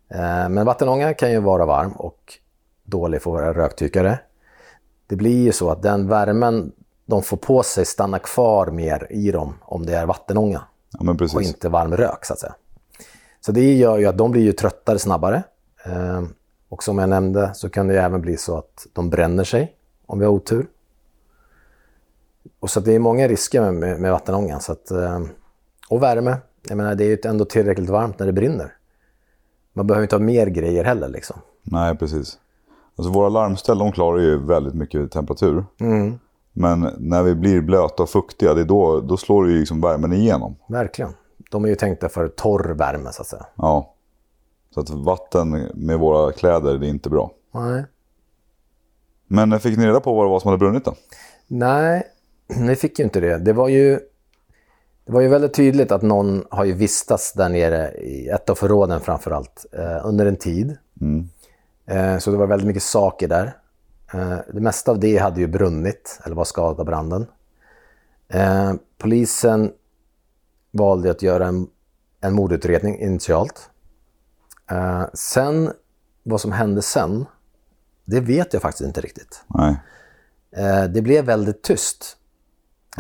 [0.09, 2.39] Eh, men vattenånga kan ju vara varm och
[2.85, 4.19] dålig för våra röktykare.
[5.07, 6.73] Det blir ju så att den värmen
[7.07, 11.43] de får på sig stannar kvar mer i dem om det är vattenånga Ja, och
[11.43, 12.55] inte varm rök så att säga.
[13.41, 15.43] Så det gör ju att de blir ju tröttare snabbare.
[15.85, 16.23] Eh,
[16.69, 19.77] och som jag nämnde så kan det ju även bli så att de bränner sig
[20.07, 20.67] om vi har otur.
[22.61, 24.61] Och så det är många risker med, med, med vattenångan.
[24.61, 25.21] Så att, eh,
[25.89, 26.37] och värme.
[26.69, 28.73] Jag menar, det är ju ändå tillräckligt varmt när det brinner.
[29.73, 31.09] Man behöver inte ha mer grejer heller.
[31.09, 31.37] Liksom.
[31.63, 32.39] Nej, precis.
[32.97, 35.65] Alltså våra larmställ de klarar ju väldigt mycket temperatur.
[36.53, 40.57] Men när vi blir blöta och fuktiga, det då, då slår ju liksom värmen igenom.
[40.69, 41.11] Verkligen.
[41.51, 43.47] De är ju tänkta för torr värme så att säga.
[43.55, 43.95] Ja.
[44.75, 47.31] Så att vatten med våra kläder, det är inte bra.
[47.55, 47.85] Nej.
[49.29, 50.95] Men fick ni reda på vad det var som hade brunnit då?
[51.47, 52.03] Nej,
[52.69, 53.39] vi fick ju inte det.
[53.39, 53.99] Det var ju,
[55.05, 58.55] det var ju väldigt tydligt att någon har ju vistats där nere i ett av
[58.55, 60.77] förråden framför allt eh, under en tid.
[61.87, 63.57] Eh, så det var väldigt mycket saker där.
[64.15, 67.27] Eh, det mesta av det hade ju brunnit eller var skadat av branden.
[68.29, 69.73] Eh, polisen
[70.71, 71.67] valde att göra en,
[72.21, 73.71] en mordutredning initialt.
[74.71, 75.73] Eh, sen,
[76.23, 77.27] vad som hände sen,
[78.05, 79.45] det vet jag faktiskt inte riktigt.
[79.47, 79.77] Nej.
[80.51, 82.17] Eh, det blev väldigt tyst.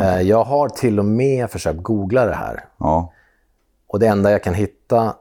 [0.01, 2.65] Eh, jag har till och med försökt googla det här.
[2.79, 3.13] Ja.
[3.87, 5.17] Och det enda jag kan hitta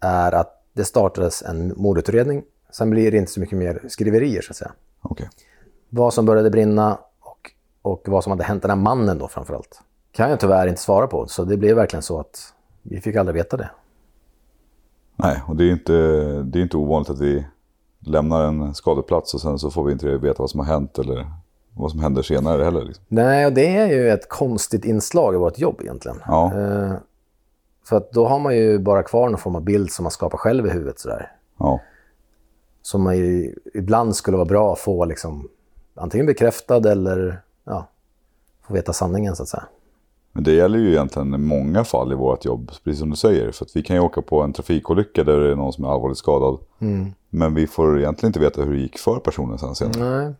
[0.00, 2.42] är att det startades en mordutredning.
[2.70, 4.72] Sen blir det inte så mycket mer skriverier så att säga.
[5.02, 5.28] Okej.
[5.88, 7.50] Vad som började brinna och,
[7.82, 9.80] och vad som hade hänt den här mannen då framförallt.
[10.12, 11.26] Kan jag tyvärr inte svara på.
[11.26, 13.70] Så det blev verkligen så att vi fick aldrig veta det.
[15.16, 15.92] Nej, och det är inte,
[16.42, 17.46] det är inte ovanligt att vi
[18.00, 21.26] lämnar en skadeplats och sen så får vi inte veta vad som har hänt eller
[21.78, 22.84] vad som händer senare heller.
[22.84, 23.04] Liksom.
[23.08, 26.18] Nej, och det är ju ett konstigt inslag i vårt jobb egentligen.
[26.26, 26.52] Ja.
[26.54, 26.92] Eh,
[27.84, 30.38] för att då har man ju bara kvar någon form av bild som man skapar
[30.38, 31.32] själv i huvudet sådär.
[31.58, 31.80] Ja.
[32.82, 35.48] som man ju ibland skulle vara bra att få liksom,
[35.94, 37.88] antingen bekräftad eller ja,
[38.66, 39.64] få veta sanningen så att säga.
[40.32, 43.52] Men det gäller ju egentligen många fall i vårt jobb, precis som du säger.
[43.52, 45.88] För att vi kan ju åka på en trafikolycka där det är någon som är
[45.88, 46.58] allvarligt skadad.
[47.30, 50.24] Men vi får egentligen inte veta hur det gick för personen sen senare.
[50.24, 50.34] Nej.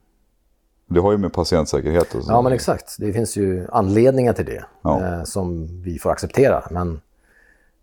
[0.89, 2.33] Det har ju med patientsäkerhet och så.
[2.33, 2.97] Ja, men exakt.
[2.99, 5.07] Det finns ju anledningar till det Ja.
[5.07, 6.65] eh, som vi får acceptera.
[6.71, 7.01] Men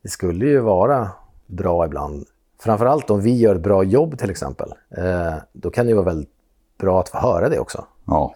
[0.01, 1.09] det skulle ju vara
[1.47, 2.25] bra ibland.
[2.59, 4.73] Framförallt om vi gör ett bra jobb till exempel.
[4.97, 6.29] Eh, då kan det ju vara väldigt
[6.77, 7.85] bra att få höra det också.
[8.05, 8.35] Ja,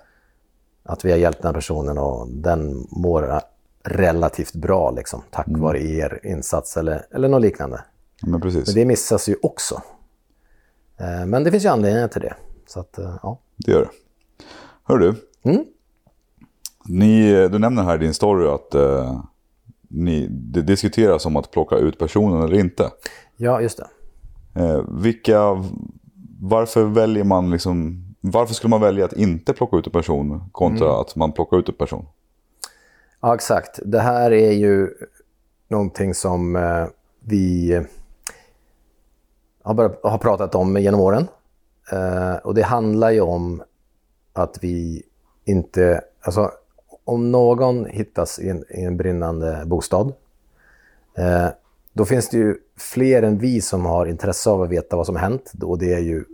[0.84, 3.39] Att vi har hjälpt den här personen och den mår
[3.84, 7.84] relativt bra liksom, tack vare er insats eller, eller något liknande.
[8.23, 8.67] men precis.
[8.67, 9.82] Men det missas ju också.
[10.97, 12.34] Eh, Men det finns ju anledningar till det.
[12.67, 13.39] Så att, eh, ja.
[13.58, 13.89] Det gör det.
[14.89, 15.15] Hör du.
[15.43, 15.65] Mm.
[16.86, 19.22] Ni, du nämner här i din story att eh,
[19.88, 22.91] ni, det diskuteras om att plocka ut personen eller inte.
[23.38, 23.88] ja, just det.
[24.61, 25.66] Eh, vilka,
[26.39, 31.01] varför väljer man liksom, varför skulle man välja att inte plocka ut en person kontra
[31.01, 32.05] att man plockar ut en person?
[33.22, 33.80] Ja, exakt.
[33.86, 34.89] Det här är ju
[35.68, 36.86] någonting som eh,
[37.20, 37.84] vi eh,
[39.63, 41.28] har pratat om genom åren.
[41.91, 43.63] Eh, och det handlar ju om
[44.34, 45.03] att vi
[45.45, 46.01] inte...
[46.21, 46.51] Alltså,
[47.03, 50.13] om någon hittas i en, i en brinnande bostad,
[51.17, 51.47] eh,
[51.93, 55.15] då finns det ju fler än vi som har intresse av att veta vad som
[55.15, 55.53] hänt.
[55.61, 56.25] Och det är ju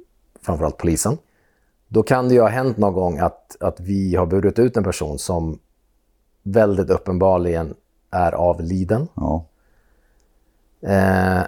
[0.42, 1.18] framförallt polisen.
[1.88, 4.84] Då kan det ju ha hänt någon gång att, att vi har burit ut en
[4.84, 5.60] person som
[6.44, 7.74] väldigt uppenbarligen
[8.12, 9.08] är avliden.
[9.14, 9.46] Ja,
[10.86, 11.44] Eh,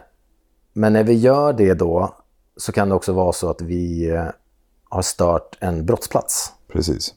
[0.73, 2.15] men när vi gör det då
[2.57, 4.25] så kan det också vara så att vi eh,
[4.89, 6.53] har stört en brottsplats.
[6.67, 7.13] precis.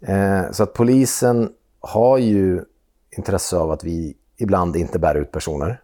[0.00, 2.64] Eh, så att polisen har ju
[3.10, 5.80] intresse av att vi ibland inte bär ut personer.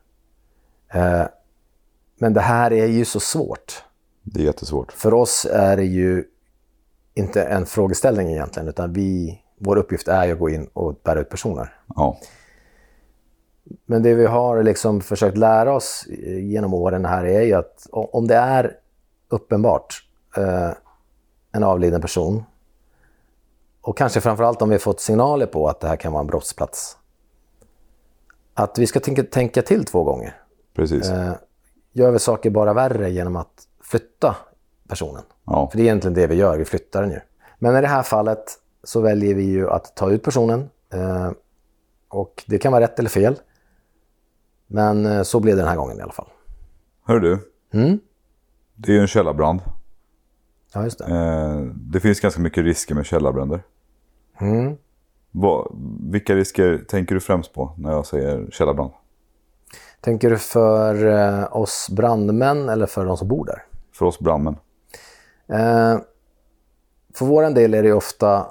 [0.93, 1.23] Eh,
[2.19, 3.85] men det här är ju så svårt.
[4.23, 4.93] Det är jättesvårt.
[4.93, 6.25] För oss är det ju
[7.15, 11.21] inte en frågeställning egentligen, utan vi, vår uppgift är ju att gå in och bära
[11.21, 11.77] ut personer.
[11.97, 12.19] Ja,
[13.87, 18.27] Men det vi har liksom försökt lära oss genom åren här är ju att om
[18.27, 18.77] det är
[19.29, 20.71] uppenbart, eh,
[21.53, 22.45] en avliden person
[23.83, 26.97] och kanske framförallt om vi fått signaler på att det här kan vara en brottsplats.
[28.55, 30.37] Att vi ska tänka, tänka till två gånger.
[30.75, 31.11] Precis.
[31.11, 31.33] Eh,
[31.93, 34.37] gör vi saker bara värre genom att flytta
[34.89, 35.23] personen?
[35.45, 35.69] Ja.
[35.71, 37.21] För det är egentligen det vi gör, vi flyttar den ju.
[37.59, 38.45] Men i det här fallet
[38.85, 40.71] så väljer vi ju att ta ut personen.
[40.93, 41.31] Eh,
[42.09, 43.39] och det kan vara rätt eller fel.
[44.67, 46.29] Men eh, så blev det den här gången i alla fall.
[47.07, 47.39] Hör du,
[47.73, 47.99] Mm?
[48.75, 49.61] det är ju en källarbrand.
[50.73, 51.05] Ja, just det.
[51.05, 53.63] Eh, det finns ganska mycket risker med källarbränder.
[54.41, 54.77] Mm.
[55.31, 55.77] Vad,
[56.11, 58.91] vilka risker tänker du främst på när jag säger källarbrand?
[60.01, 63.65] Tänker du för eh, oss brandmän eller för de som bor där?
[63.93, 64.57] För oss brandmän.
[65.47, 65.99] Eh,
[67.15, 68.47] för vår del är det ofta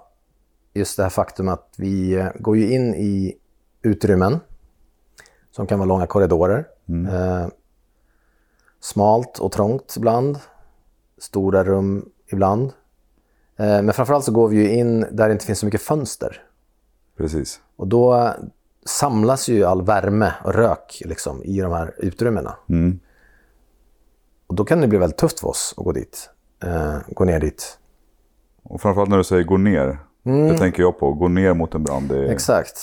[0.74, 3.38] just det här faktum att vi eh, går ju in i
[3.82, 4.40] utrymmen
[5.52, 6.68] som kan vara långa korridorer.
[6.88, 7.48] Eh,
[8.80, 10.40] smalt och trångt ibland.
[11.20, 12.72] Stora rum ibland.
[13.58, 16.44] Eh, men framförallt så går vi ju in där det inte finns så mycket fönster.
[17.18, 17.62] Precis.
[17.76, 18.34] Och då
[18.86, 22.56] samlas ju all värme och rök liksom, i de här utrymmena.
[22.70, 23.00] Mm.
[24.48, 26.30] Och då kan det bli väldigt tufft för oss att gå dit.
[26.64, 27.80] Eh, gå ner dit.
[28.64, 29.98] Och framförallt när du säger gå ner.
[30.24, 31.14] Det tänker jag på.
[31.14, 32.10] Gå ner mot en brand.
[32.10, 32.80] Det är Exakt.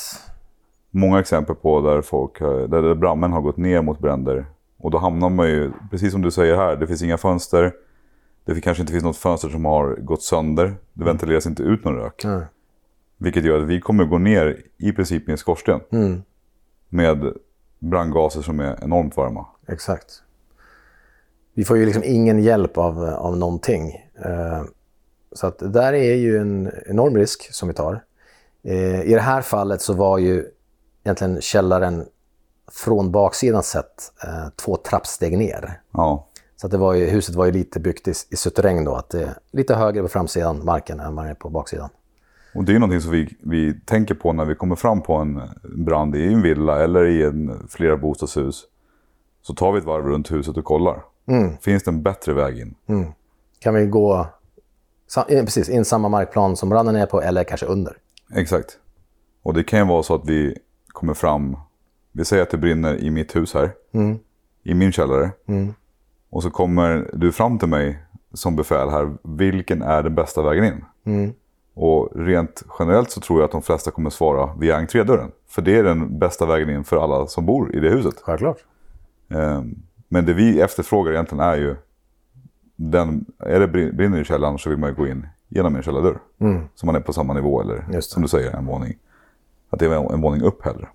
[0.91, 4.47] många exempel på där, folk, där brandmän har gått ner mot bränder.
[4.79, 7.73] Och då hamnar man ju, precis som du säger här, det finns inga fönster.
[8.47, 10.77] Det kanske inte finns något fönster som har gått sönder.
[10.93, 12.25] Det ventileras inte ut någon rök.
[12.25, 12.43] Mm.
[13.17, 15.81] Vilket gör att vi kommer gå ner i princip i en skorsten.
[15.91, 16.23] Mm.
[16.89, 17.33] Med
[17.79, 19.47] brandgaser som är enormt varma.
[19.67, 20.23] Exakt.
[21.55, 24.11] Vi får ju liksom ingen hjälp av, av någonting.
[24.25, 24.63] Eh,
[25.33, 28.05] så att det där är ju en enorm risk som vi tar.
[28.63, 30.45] Eh, I det här fallet så var ju
[31.05, 32.05] egentligen källaren
[32.73, 35.81] från baksidan sett eh, två trappsteg ner.
[35.91, 36.27] Ja,
[36.57, 39.11] Så att det var ju, huset var ju lite byggt i, i suterräng då, att
[39.11, 41.89] det är lite högre på framsidan marken än man är på baksidan.
[42.55, 45.41] och det är någonting som vi, vi tänker på när vi kommer fram på en
[45.63, 48.65] brand i en villa eller i en flera bostadshus.
[49.43, 51.03] Så tar vi ett varv runt huset och kollar.
[51.61, 52.75] Finns det en bättre väg in?
[53.59, 54.27] Kan vi gå
[55.17, 57.97] eh, precis, in samma markplan som branden är på eller kanske under?
[58.35, 58.79] Exakt.
[59.43, 61.57] Och det kan ju vara så att vi kommer fram,
[62.13, 63.71] vi säger att det brinner i mitt hus här,
[64.63, 65.31] i min källare.
[66.37, 67.99] Och så kommer du fram till mig
[68.33, 70.85] som befäl här, vilken är den bästa vägen in?
[71.75, 75.31] Och rent generellt så tror jag att de flesta kommer svara via entrédörren.
[75.49, 78.15] För det är den bästa vägen in för alla som bor i det huset.
[78.23, 78.57] Självklart.
[79.29, 79.75] Ehm,
[80.09, 81.77] Men det vi efterfrågar egentligen är ju,
[82.77, 85.83] den, är det brin- brinner i källaren så vill man ju gå in genom en
[85.83, 86.19] källardörr.
[86.75, 88.99] Så man är på samma nivå eller som du säger en våning.
[89.71, 90.89] Att det är en, våning upp hellre.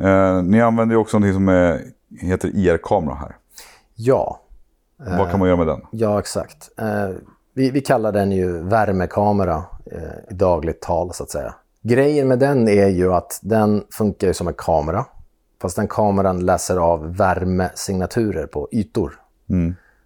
[0.00, 1.80] Eh, ni använder ju också någonting som är,
[2.20, 3.36] heter IR-kamera här.
[4.00, 4.40] Ja,
[4.96, 5.80] Vad kan man göra med den?
[5.90, 6.70] ja exakt.
[6.78, 7.08] Eh,
[7.54, 11.54] vi, vi kallar den ju värmekamera eh, i dagligt tal så att säga.
[11.82, 15.04] Grejen med den är ju att den funkar ju som en kamera.
[15.62, 19.20] Fast den kameran läser av värmesignaturer på ytor.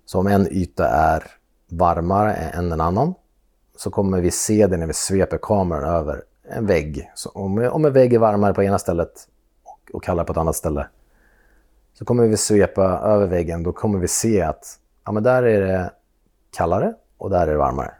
[0.04, 1.22] Så om en yta är
[1.70, 3.14] varmare än en annan
[3.76, 7.10] så kommer vi se det när vi sveper kameran över en vägg.
[7.14, 9.28] Så om, om en vägg är varmare på ena stället
[9.64, 10.86] och, och kallare på ett annat ställe
[12.02, 13.62] så kommer vi svepa över väggen.
[13.62, 15.90] Då kommer vi se att ja, men där är det
[16.56, 17.94] kallare och där är det varmare.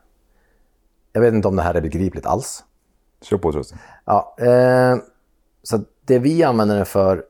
[1.12, 2.64] Jag vet inte om det här är begripligt alls.
[3.20, 3.78] Kör på trösten.
[4.04, 4.96] Ja, eh,
[5.62, 7.24] så det vi använder den för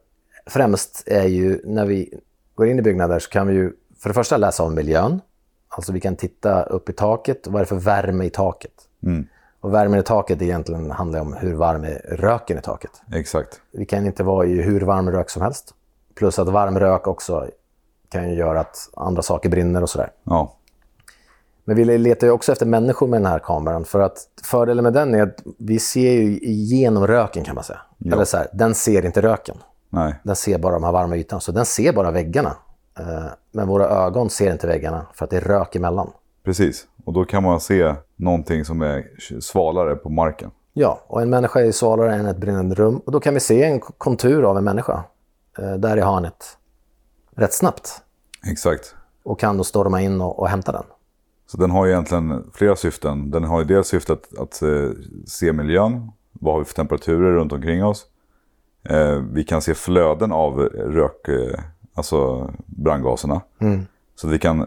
[0.47, 2.19] främst är ju när vi
[2.55, 5.21] går in i byggnader så kan vi ju för det första läsa av miljön.
[5.69, 7.47] Alltså vi kan titta upp i taket.
[7.47, 8.89] Vad är det för värme i taket?
[9.61, 13.03] Och värmen i taket egentligen handlar om hur varm är röken i taket.
[13.13, 13.61] Exakt.
[13.71, 15.75] Vi kan inte vara i hur varm rök som helst.
[16.15, 17.47] Plus att varm rök också
[18.09, 20.13] kan ju göra att andra saker brinner och sådär.
[20.25, 20.57] Ja,
[21.65, 23.85] Men vi letar ju också efter människor med den här kameran.
[23.85, 27.81] För att fördelen med den är att vi ser ju igenom röken kan man säga.
[28.13, 29.57] Eller så här, den ser inte röken.
[29.91, 30.15] nej.
[30.23, 31.41] Den ser bara de här varma ytorna.
[31.41, 32.57] Så den ser bara väggarna.
[32.99, 36.11] Eh, Men våra ögon ser inte väggarna för att det är rök emellan.
[36.45, 36.87] Precis.
[37.05, 39.05] Och då kan man se någonting som är
[39.41, 40.51] svalare på marken.
[40.73, 42.99] Ja, och en människa är svalare än ett brinnande rum.
[43.07, 45.05] Och då kan vi se en kontur av en människa
[45.57, 46.59] där i hörnet
[47.37, 48.03] rätt snabbt.
[48.47, 48.95] Exakt.
[49.23, 50.85] Och kan då storma in och, och hämta den.
[51.47, 53.31] Så den har ju egentligen flera syften.
[53.31, 54.91] Den har ju dels syftet att eh,
[55.27, 56.11] se miljön.
[56.33, 58.07] Vad har vi för temperaturer runt omkring oss?
[58.85, 61.61] Eh, vi kan se flöden av rök, eh,
[61.95, 63.41] alltså brandgaserna.
[64.15, 64.67] Så vi kan,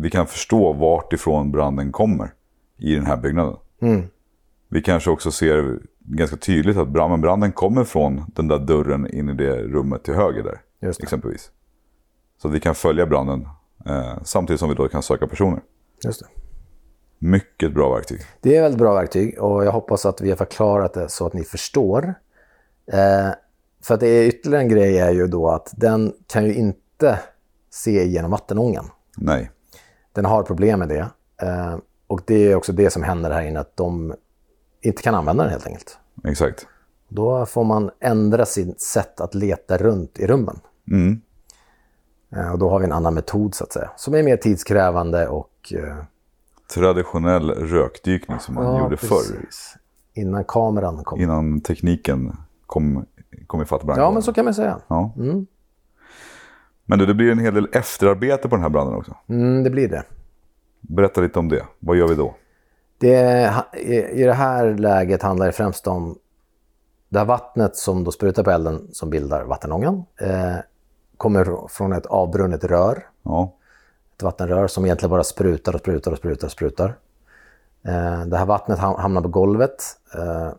[0.00, 2.32] vi kan förstå vart ifrån branden kommer
[2.76, 3.56] i den här byggnaden.
[4.68, 9.34] Vi kanske också ser ganska tydligt att branden kommer från den där dörren in i
[9.34, 10.60] det rummet till höger där.
[10.88, 11.50] Exempelvis.
[12.42, 13.48] Så att vi kan följa branden
[13.86, 15.60] eh, samtidigt som vi då kan söka personer.
[16.04, 16.26] Just det.
[17.18, 18.20] Mycket bra verktyg.
[18.40, 21.32] Det är väldigt bra verktyg och jag hoppas att vi har förklarat det så att
[21.32, 22.14] ni förstår.
[22.92, 23.30] Eh,
[23.82, 27.18] för att det är ytterligare en grej är ju då att den kan ju inte
[27.70, 28.90] se genom vattenångan.
[29.16, 29.50] Nej.
[30.12, 31.08] Den har problem med det.
[31.42, 34.14] Eh, och det är också det som händer här inne, att de
[34.88, 35.98] inte kan använda den helt enkelt.
[36.24, 36.66] Exakt.
[37.08, 40.60] Då får man ändra sitt sätt att leta runt i rummen.
[40.90, 41.20] Mm.
[42.36, 45.28] Eh, och då har vi en annan metod så att säga, som är mer tidskrävande
[45.28, 45.72] och...
[45.74, 45.96] Eh,
[46.74, 49.08] Traditionell rökdykning som man gjorde förr.
[49.08, 49.76] precis.
[50.14, 51.20] Innan kameran kom.
[51.20, 52.36] Innan tekniken
[52.66, 53.06] kom,
[53.46, 54.04] kom ifatt brandkåren.
[54.08, 54.78] Ja, men så kan man säga.
[54.88, 55.12] Ja.
[55.16, 55.46] Mm.
[56.84, 59.16] Men du, det blir en hel del efterarbete på den här branden också.
[59.28, 60.02] Mm, det blir det.
[60.80, 61.64] Berätta lite om det.
[61.78, 62.34] Vad gör vi då?
[62.98, 63.54] Det.
[64.12, 66.18] I det här läget handlar det främst om
[67.08, 70.04] det här vattnet som då sprutar på elden som bildar vattenångan.
[70.20, 70.56] Eh,
[71.16, 73.06] kommer från ett avbrunnet rör.
[73.22, 73.54] Ja.
[74.16, 76.94] Ett vattenrör som egentligen bara sprutar och sprutar och sprutar och sprutar.
[77.82, 79.84] Eh, det här vattnet ham- hamnar på golvet.
[80.14, 80.50] Eh,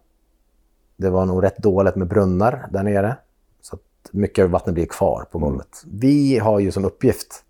[0.98, 3.16] det var nog rätt dåligt med brunnar där nere.
[3.62, 3.82] Så att
[4.12, 5.84] mycket av vattnet blir kvar på golvet.
[5.86, 7.44] Vi har ju som uppgift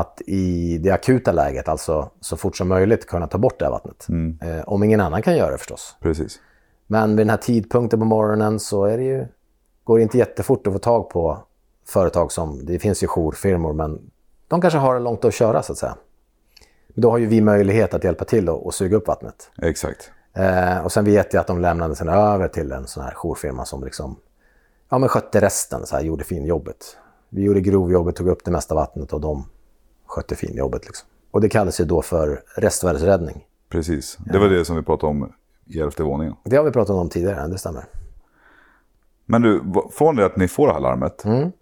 [0.00, 3.72] att i det akuta läget, alltså så fort som möjligt, kunna ta bort det här
[3.72, 4.06] vattnet.
[4.42, 5.96] Eh, om ingen annan kan göra det förstås.
[6.00, 6.40] Precis.
[6.86, 9.26] Men vid den här tidpunkten på morgonen så är det ju,
[9.84, 11.38] går det inte jättefort att få tag på
[11.86, 14.10] företag som, det finns ju jourfirmor, men
[14.48, 15.96] de kanske har långt att köra så att säga.
[16.88, 19.50] Då har ju vi möjlighet att hjälpa till och, och suga upp vattnet.
[19.62, 20.10] Exakt.
[20.34, 23.64] Eh, och sen vet jag att de lämnade sen över till en sån här jourfirma
[23.64, 24.16] som liksom,
[24.88, 26.96] ja men skötte resten, så här, gjorde fin jobbet.
[27.28, 29.44] Vi gjorde grovjobbet, tog upp det mesta vattnet och de
[30.06, 31.08] skötte fin jobbet liksom.
[31.30, 33.44] Och det kallas ju då för restvärdesräddning.
[33.68, 34.18] Precis.
[34.20, 35.32] Det var det som vi pratade om
[35.66, 36.34] i elfte våningen.
[36.44, 37.84] Det har vi pratat om tidigare, det stämmer.
[39.26, 41.52] Men du, från det att ni får det här larmet Mm.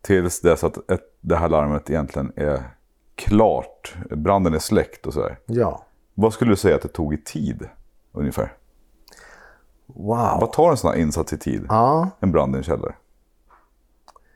[0.00, 2.62] tills dess att ett, det här larmet egentligen är
[3.14, 5.38] klart, branden är släckt och sådär.
[5.46, 5.84] Ja.
[6.14, 7.68] Vad skulle du säga att det tog i tid
[8.12, 8.52] ungefär?
[9.86, 10.38] Wow.
[10.40, 11.66] Vad tar en sån här insats i tid?
[11.68, 12.94] Ja, En brand i en källare?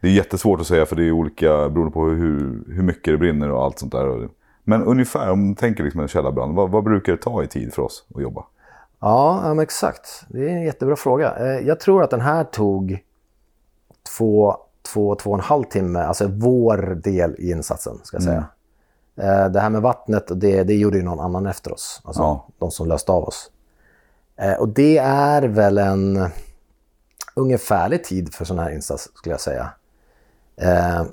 [0.01, 3.18] Det är jättesvårt att säga för det är olika beroende på hur, hur mycket det
[3.18, 4.28] brinner och allt sånt där.
[4.64, 7.74] Men ungefär, om du tänker liksom en källarbrand, vad, vad brukar det ta i tid
[7.74, 8.44] för oss att jobba?
[9.01, 10.24] Ja, exakt.
[10.28, 11.34] Det är en jättebra fråga.
[11.36, 12.99] Eh, Jag tror att den här tog
[14.16, 14.57] två,
[14.92, 18.44] två, två och en halv timme, alltså vår del i insatsen, ska jag säga.
[19.16, 22.47] Eh, Det här med vattnet, det, det gjorde ju någon annan efter oss, alltså Ja.
[22.59, 23.51] de som löste av oss.
[24.36, 26.28] Eh, Och det är väl en
[27.36, 29.68] ungefärlig tid för sån här insats, skulle jag säga.
[30.61, 31.05] Eh,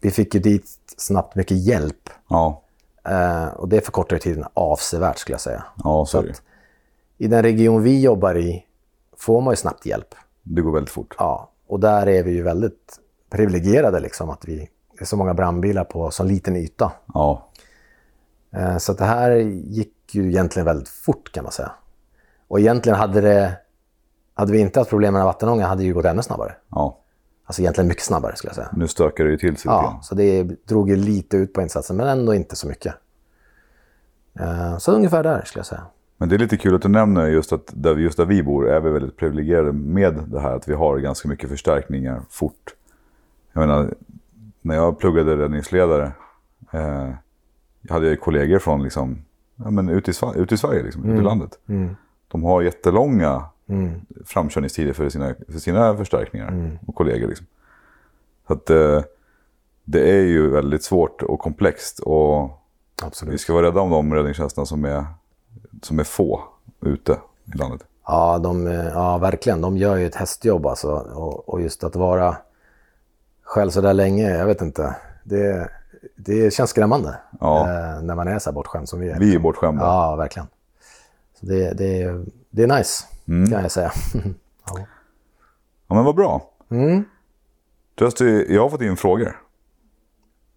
[0.00, 0.66] Vi fick ju dit
[0.96, 2.62] snabbt mycket hjälp Ja,
[3.08, 5.64] eh, och det förkortar ju tiden avsevärt, skulle jag säga.
[5.84, 6.42] ja så att-
[7.18, 8.64] I den region vi jobbar i
[9.16, 10.14] får man ju snabbt hjälp.
[10.42, 11.14] Det går väldigt fort.
[11.18, 12.98] Ja, och där är vi ju väldigt
[13.30, 14.56] privilegierade liksom att vi
[14.98, 16.92] det är så många brandbilar på så liten yta.
[17.14, 17.48] Ja,
[18.56, 21.72] Eh, Så det här gick ju egentligen väldigt fort kan man säga.
[22.48, 23.56] Och egentligen hade det
[24.34, 26.54] hade vi inte haft problem med vattenångan hade det ju gått ännu snabbare.
[26.70, 26.98] ja.
[27.46, 28.68] Alltså egentligen mycket snabbare skulle jag säga.
[28.72, 31.96] Nu stökar det ju till sig Ja, så det drog ju lite ut på insatsen
[31.96, 32.94] men ändå inte så mycket.
[34.40, 35.82] Eh, Så ungefär där skulle jag säga.
[36.18, 38.68] Men det är lite kul att du nämner just att där, just där vi bor
[38.68, 42.74] är vi väldigt privilegierade med det här att vi har ganska mycket förstärkningar fort.
[43.52, 43.94] Jag menar,
[44.62, 46.12] när jag pluggade räddningsledare
[46.72, 47.10] eh,
[47.88, 49.18] hade jag kollegor från liksom,
[49.56, 51.58] ja, men ut, i, ut i Sverige, liksom, ut i landet.
[52.28, 53.44] De har jättelånga
[54.24, 57.28] framkörningstider för sina, för sina förstärkningar och kollegor.
[57.28, 57.46] Liksom.
[58.46, 59.02] Så att, eh,
[59.84, 61.98] det är ju väldigt svårt och komplext.
[62.00, 62.50] Och
[63.00, 63.40] vi Absolut.
[63.40, 65.04] ska vara rädda om de räddningstjänsterna som är,
[65.82, 66.42] som är få
[66.80, 67.12] ute
[67.54, 67.80] i landet.
[68.06, 69.60] Ja, de, ja, verkligen.
[69.60, 70.90] De gör ju ett hästjobb alltså.
[70.92, 72.36] Och, och just att vara
[73.42, 74.96] själv så där länge, jag vet inte.
[75.24, 75.68] Det,
[76.16, 77.60] det känns skrämmande Ja.
[77.60, 79.18] eh, när man är så här bortskämd som vi är.
[79.18, 79.84] Vi är bortskämda.
[79.84, 80.48] Ja, verkligen.
[81.40, 83.50] Så det, det, det är nice, Mm.
[83.50, 83.92] kan jag säga.
[85.88, 86.50] Ja, men vad bra.
[86.70, 87.04] Mm.
[87.98, 89.36] Trösti, jag har fått in frågor.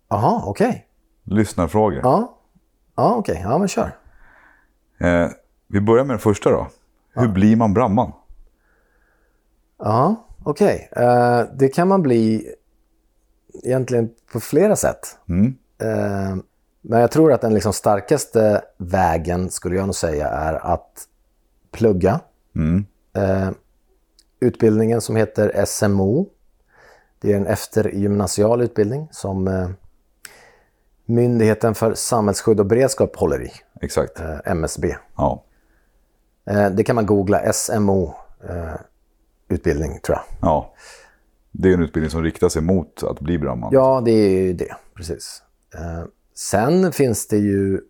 [0.10, 0.88] Jaha, okej.
[1.24, 2.00] Lyssnarfrågor.
[2.04, 2.38] Ja,
[2.96, 3.42] ja okej.
[3.44, 3.98] Ja, men kör.
[4.98, 5.30] Eh,
[5.68, 6.68] vi börjar med den första då.
[7.14, 8.12] Hur blir man brandman?
[9.78, 10.90] Ja, okej.
[10.92, 12.54] Eh, det kan man bli
[13.64, 15.18] egentligen på flera sätt.
[15.30, 15.56] Mm.
[15.82, 16.36] Eh,
[16.82, 21.08] men jag tror att den liksom starkaste vägen, skulle jag nog säga, är att
[21.72, 22.20] plugga.
[22.56, 22.86] Mm.
[23.14, 23.50] Eh,
[24.40, 26.30] utbildningen som heter SMO.
[27.22, 29.70] Det är en eftergymnasial utbildning som eh,
[31.06, 34.20] Myndigheten för samhällsskydd och beredskap håller i, Exakt.
[34.20, 34.96] eh, MSB.
[35.16, 35.44] Ja.
[36.50, 38.14] Eh, det kan man googla, SMO
[38.50, 38.74] eh,
[39.48, 40.24] utbildning tror jag.
[40.42, 40.74] ja.
[41.52, 43.70] Det är en utbildning som riktar sig mot att bli brandman.
[43.74, 45.44] Ja, det är ju det, precis.
[45.76, 47.82] Eh, sen finns det ju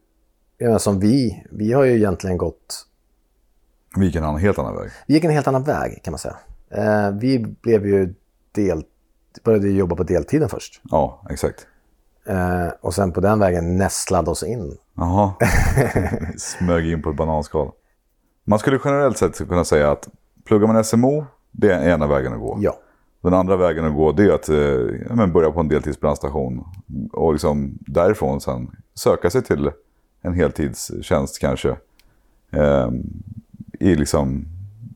[0.80, 2.86] som vi, vi har ju egentligen gått...
[3.95, 4.89] Vi gick en helt annan väg.
[5.07, 6.37] Vi gick en helt annan väg kan man säga.
[6.69, 8.13] Eh, vi blev ju
[8.51, 8.83] del,
[9.43, 10.81] började jobba på deltiden först.
[10.83, 11.67] Ja, exakt.
[12.25, 14.77] Eh, och sen på den vägen nästlade oss in.
[14.93, 15.33] Jaha.
[16.37, 17.71] Smög in på ett bananskal.
[18.43, 20.09] Man skulle generellt sett kunna säga att
[20.45, 22.57] pluggar man SMO, det är ena vägen att gå.
[22.61, 22.77] Ja.
[23.21, 26.65] Den andra vägen att gå det är att eh, men börja på en deltidsbrandstation
[27.11, 29.71] och liksom därifrån sen söka sig till
[30.21, 31.69] en heltidstjänst kanske.
[32.51, 32.89] Eh,
[33.80, 34.45] I, liksom,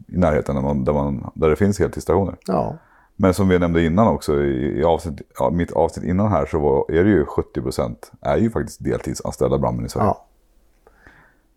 [0.07, 2.36] I närheten där, man, där, man, där det finns heltidsstationer.
[2.47, 2.77] ja.
[3.15, 6.59] Men som vi nämnde innan också, i, i avsnitt, ja, mitt avsnitt innan här så
[6.59, 10.07] var, är det ju 70% är ju faktiskt deltidsanställda brandmän i Sverige.
[10.07, 10.25] ja.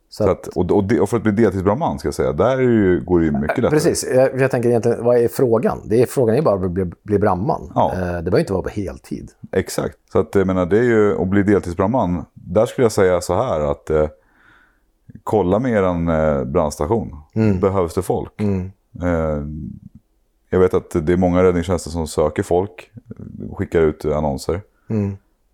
[0.09, 2.59] Så Så att, och, och, det, och för att bli deltidsbrandman ska jag säga, där
[2.59, 3.71] ju, går det ju mycket lättare.
[3.71, 5.81] precis, jag, jag tänker egentligen, vad är frågan?
[5.85, 7.73] Det är, frågan är bara att bli, bli brandman.
[7.75, 7.93] Ja.
[7.93, 9.31] Eh, det behöver inte vara på heltid.
[9.53, 9.99] Exakt.
[10.13, 12.25] Så att jag menar, det är ju att bli deltidsbrandman.
[12.35, 14.09] Där skulle jag säga så här att eh,
[15.27, 17.17] kolla med er eh, brandstation.
[17.61, 18.41] Behövs det folk?
[19.03, 19.43] Eh,
[20.51, 22.91] jag vet att det är många räddningstjänster som söker folk,
[23.57, 24.61] skickar ut annonser.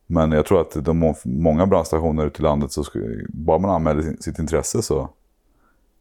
[0.07, 2.85] Men jag tror att de må- många brandstationer ute i landet, så
[3.29, 5.09] bara man anmäler sitt intresse så,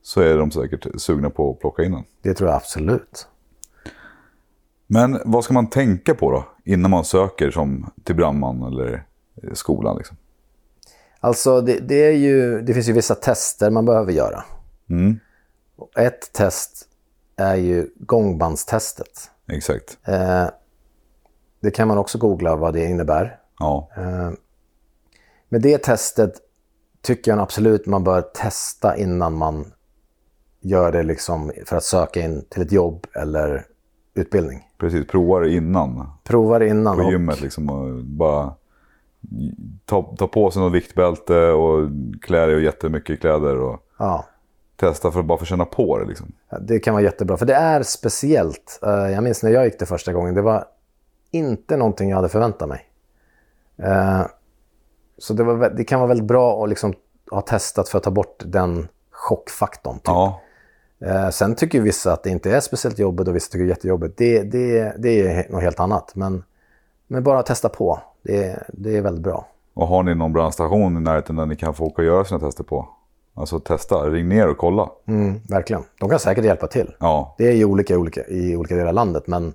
[0.01, 2.03] så är de säkert sugna på att plocka in en.
[2.22, 3.28] Det tror jag absolut.
[4.88, 9.03] Men vad ska man tänka på då innan man söker som till brandman eller
[9.53, 9.97] skolan?
[9.97, 10.17] Liksom?
[11.24, 14.43] Alltså, det, det, är ju, det finns ju vissa tester man behöver göra.
[14.89, 15.19] Mm,
[15.76, 16.88] Och Ett test
[17.36, 19.32] är ju gångbandstestet.
[19.51, 19.97] exakt.
[20.03, 20.45] Eh,
[21.59, 23.39] det kan man också googla vad det innebär.
[23.59, 24.32] Ja, Eh,
[25.49, 26.34] men det testet
[27.01, 29.72] tycker jag absolut man bör testa innan man
[30.61, 33.65] gör det liksom för att söka in till ett jobb eller
[34.13, 34.67] utbildning.
[34.78, 35.07] precis.
[35.07, 36.97] Prova det innan Prova det innan.
[36.97, 37.41] på och- gymmet.
[37.41, 38.53] Liksom, och bara
[39.86, 41.89] ta, ta på sig något viktbälte och
[42.22, 43.59] klä dig i jättemycket kläder.
[43.59, 44.26] Och Ja,
[44.76, 46.05] testa för att bara få känna på det.
[46.05, 46.32] Liksom.
[46.61, 47.38] det kan vara jättebra.
[47.38, 48.80] För det är speciellt.
[48.84, 50.36] Eh, jag minns när jag gick det första gången.
[50.36, 50.65] Det var
[51.32, 52.89] inte någonting jag hade förväntat mig.
[53.78, 54.22] Eh,
[55.17, 56.93] så det, var, det kan vara väldigt bra att liksom
[57.32, 59.95] ha testat för att ta bort den chockfaktorn.
[59.95, 60.03] Typ.
[60.05, 60.41] Ja,
[61.05, 63.76] Eh, sen tycker vissa att det inte är speciellt jobbigt och vissa tycker det är
[63.76, 64.17] jättejobbigt.
[64.17, 66.15] Det, det, det är något helt annat.
[66.15, 66.43] Men,
[67.07, 67.99] men bara testa på.
[68.24, 69.47] Det, det är väldigt bra.
[69.74, 72.39] och har ni någon brandstation i närheten där ni kan få åka och göra sina
[72.39, 72.89] tester på?
[73.34, 74.89] Alltså testa, ring ner och kolla.
[75.07, 75.84] Mm, verkligen.
[75.99, 76.93] De kan säkert hjälpa till.
[76.99, 79.53] Ja, Det är ju olika, olika i olika delar av landet, men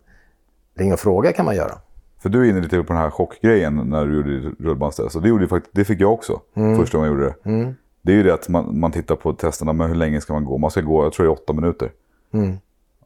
[0.75, 1.73] ring och fråga kan man göra.
[2.19, 5.17] För du är inne lite på den här chockgrejen när du gjorde rullbandstest.
[5.17, 6.41] Och det, gjorde faktiskt, det fick jag också
[6.77, 7.75] första gången jag gjorde det.
[8.03, 10.45] Det är ju det att man, man tittar på testerna, men hur länge ska man
[10.45, 10.59] gå?
[10.59, 11.91] Man ska gå, jag tror det är åtta minuter.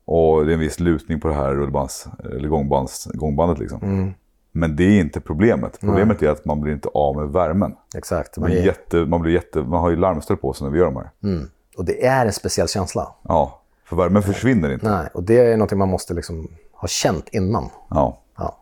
[0.04, 4.14] Och det är en viss lutning på det här rullbands, eller gångbands, gångbandet liksom.
[4.52, 5.80] Men det är inte problemet.
[5.80, 7.76] Problemet är att man blir inte av med värmen.
[7.96, 8.36] Exakt.
[8.38, 10.84] Man, är jätte, man, blir jätte, man har ju larmstöd på sig när vi gör
[10.86, 11.10] de här.
[11.22, 11.48] mm.
[11.76, 13.14] Och det är en speciell känsla.
[13.22, 14.90] Ja, för värmen försvinner inte.
[14.90, 17.70] Nej, och det är något man måste liksom ha känt innan.
[17.90, 18.18] Ja.
[18.38, 18.56] Ja,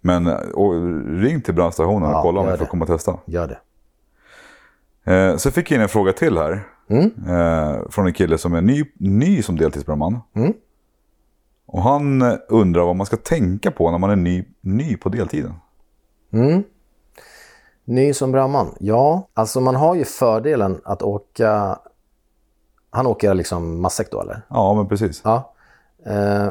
[0.00, 0.72] Men och,
[1.20, 3.18] ring till brandstationen och Ja, kolla om ni får komma och testa.
[3.24, 3.58] gör det.
[5.12, 6.64] Eh, så fick jag in en fråga till här.
[6.88, 7.10] Mm.
[7.28, 10.20] Eh, från en kille som är ny, ny som deltidsbrandman.
[10.34, 10.52] Mm.
[11.66, 15.08] Och han eh, undrar vad man ska tänka på när man är ny, ny på
[15.08, 15.54] deltiden.
[16.32, 16.62] Mm.
[17.84, 18.74] Ny som brandman?
[18.80, 21.78] Ja, alltså man har ju fördelen att åka...
[22.90, 24.42] Han åker liksom matsäck då, eller?
[24.48, 25.20] Ja, men precis.
[25.24, 25.52] Ja.
[26.06, 26.44] Eh,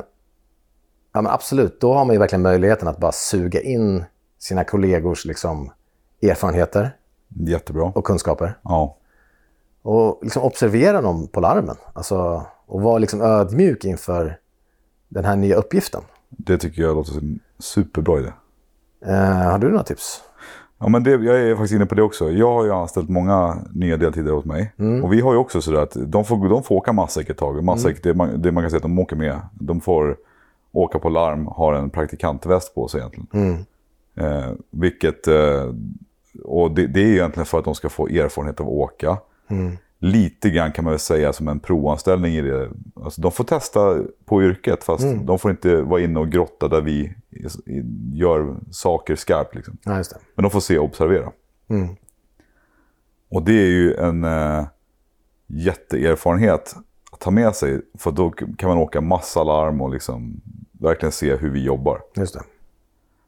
[1.13, 1.81] ja, men absolut.
[1.81, 4.03] Då har man ju verkligen möjligheten att bara suga in
[4.39, 5.71] sina kollegors liksom,
[6.21, 6.95] erfarenheter
[7.27, 7.91] Jättebra.
[7.95, 8.57] och kunskaper.
[8.63, 8.97] Ja,
[9.81, 11.75] Och liksom observera dem på larmen.
[11.93, 14.37] Alltså, och vara liksom ödmjuk inför
[15.11, 16.01] den här nya uppgiften.
[16.29, 18.31] det tycker jag låter som en superbra idé.
[19.05, 20.21] Eh, har du några tips?
[20.79, 22.31] Ja, men det, jag är faktiskt inne på det också.
[22.31, 24.73] Jag har ju anställt många nya deltidare åt mig.
[25.03, 27.63] Och vi har ju också sådär att de får, de får åka matsäck ett tag.
[27.63, 29.39] Matsäck, det, man, det man kan säga att de åker med.
[29.53, 30.17] De får
[30.71, 33.27] åka på larm, har en praktikantväst på sig egentligen.
[34.15, 35.73] Eh, vilket, eh,
[36.43, 39.17] och det, det är egentligen för att de ska få erfarenhet av att åka.
[40.03, 42.69] Lite grann kan man väl säga som en provanställning i det.
[43.03, 46.81] Alltså, de får testa på yrket fast de får inte vara inne och grotta där
[46.81, 47.13] vi
[48.13, 49.55] gör saker skarpt.
[49.55, 49.77] Liksom.
[49.83, 50.17] Ja, just det.
[50.35, 51.31] Men de får se och observera.
[53.29, 54.65] Och det är ju en eh,
[55.47, 56.75] jätteerfarenhet
[57.11, 57.81] att ta med sig.
[57.97, 60.41] För då kan man åka massa larm och liksom
[60.71, 62.01] verkligen se hur vi jobbar.
[62.15, 62.41] Just det.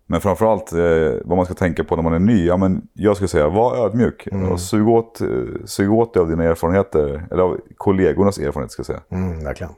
[0.05, 0.79] Men framförallt eh,
[1.25, 2.45] vad man ska tänka på när man är ny.
[2.45, 4.27] Ja, men jag skulle säga, var ödmjuk.
[4.51, 5.27] Och sug, åt, eh,
[5.65, 7.27] sug åt dig av dina erfarenheter.
[7.31, 9.01] Eller av kollegornas erfarenheter ska jag säga.
[9.09, 9.73] Mm, verkligen.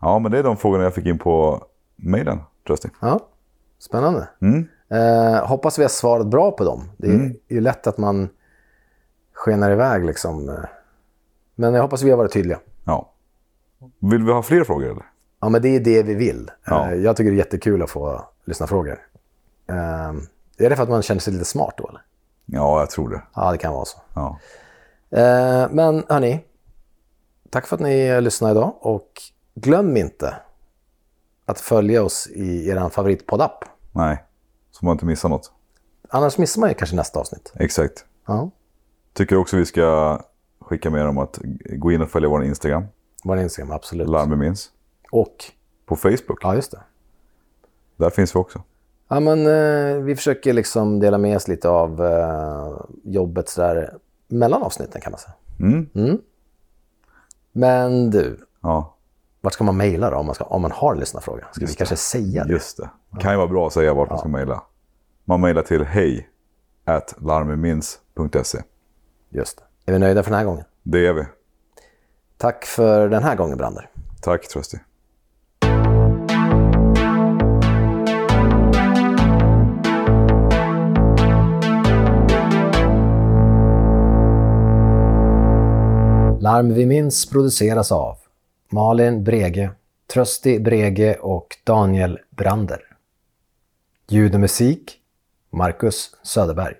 [0.00, 1.64] Ja, men det är de frågorna jag fick in på
[1.96, 2.88] mejlen, Trusty.
[3.00, 3.20] Ja,
[3.78, 4.28] spännande.
[4.90, 6.90] Eh, hoppas vi har svarat bra på dem.
[6.96, 8.28] Det är ju lätt att man
[9.34, 10.56] skenar iväg liksom.
[11.54, 12.58] Men jag hoppas vi har varit tydliga.
[12.84, 13.12] Ja.
[13.98, 15.06] Vill vi ha fler frågor eller?
[15.40, 16.50] Ja, men det är det vi vill.
[16.66, 16.90] Ja.
[16.90, 18.98] Eh, Jag tycker det är jättekul att få lyssna frågor.
[19.68, 21.88] Eh, Är det för att man känner sig lite smart då?
[21.88, 22.02] Eller?
[22.46, 23.22] Ja, jag tror det.
[23.34, 23.98] Ja, det kan vara så.
[24.14, 24.38] Ja.
[25.10, 26.44] Eh, Men hörni,
[27.50, 29.22] tack för att ni lyssnade idag och
[29.54, 30.34] glöm inte
[31.46, 33.64] att följa oss i er favoritpoddapp.
[33.92, 34.24] Nej,
[34.70, 35.52] så man inte missar något.
[36.10, 37.52] Annars missar man ju kanske nästa avsnitt.
[37.54, 38.04] Exakt.
[38.26, 38.50] Ja,
[39.12, 40.18] Tycker också vi ska
[40.60, 41.38] skicka med om att
[41.76, 42.84] gå in och följa vår Instagram.
[43.24, 44.08] vår Instagram, absolut.
[44.08, 44.70] Larmet minns.
[45.12, 45.34] Och,
[45.86, 46.38] På Facebook.
[46.42, 46.80] ja just det.
[47.96, 48.62] Där finns vi också.
[49.08, 53.94] Ja, men eh, vi försöker liksom dela med oss lite av eh, jobbet sådär
[54.28, 55.34] mellan avsnitten kan man säga.
[55.60, 56.18] Mm.
[57.52, 58.96] Men du, Ja,
[59.40, 61.46] vart ska man mejla då om man, ska, om man har en lyssnarfråga?
[61.52, 62.52] Ska vi kanske säga det?
[62.52, 62.90] just det.
[63.20, 64.62] Kan ju vara bra att säga vart man ska mejla.
[65.24, 66.28] Man mejlar till hej
[66.84, 68.58] at larmemins.se.
[69.30, 69.90] Just det.
[69.90, 70.64] Är vi nöjda för den här gången?
[70.82, 71.24] Det är vi.
[72.36, 73.90] Tack för den här gången, Brander.
[74.20, 74.78] Tack Trusty.
[86.48, 88.16] Larm vi minns produceras av
[88.68, 89.70] Malin Brege,
[90.12, 92.80] Trösti Brege och Daniel Brander.
[94.08, 94.98] Ljud och musik
[95.50, 96.74] Marcus Söderberg.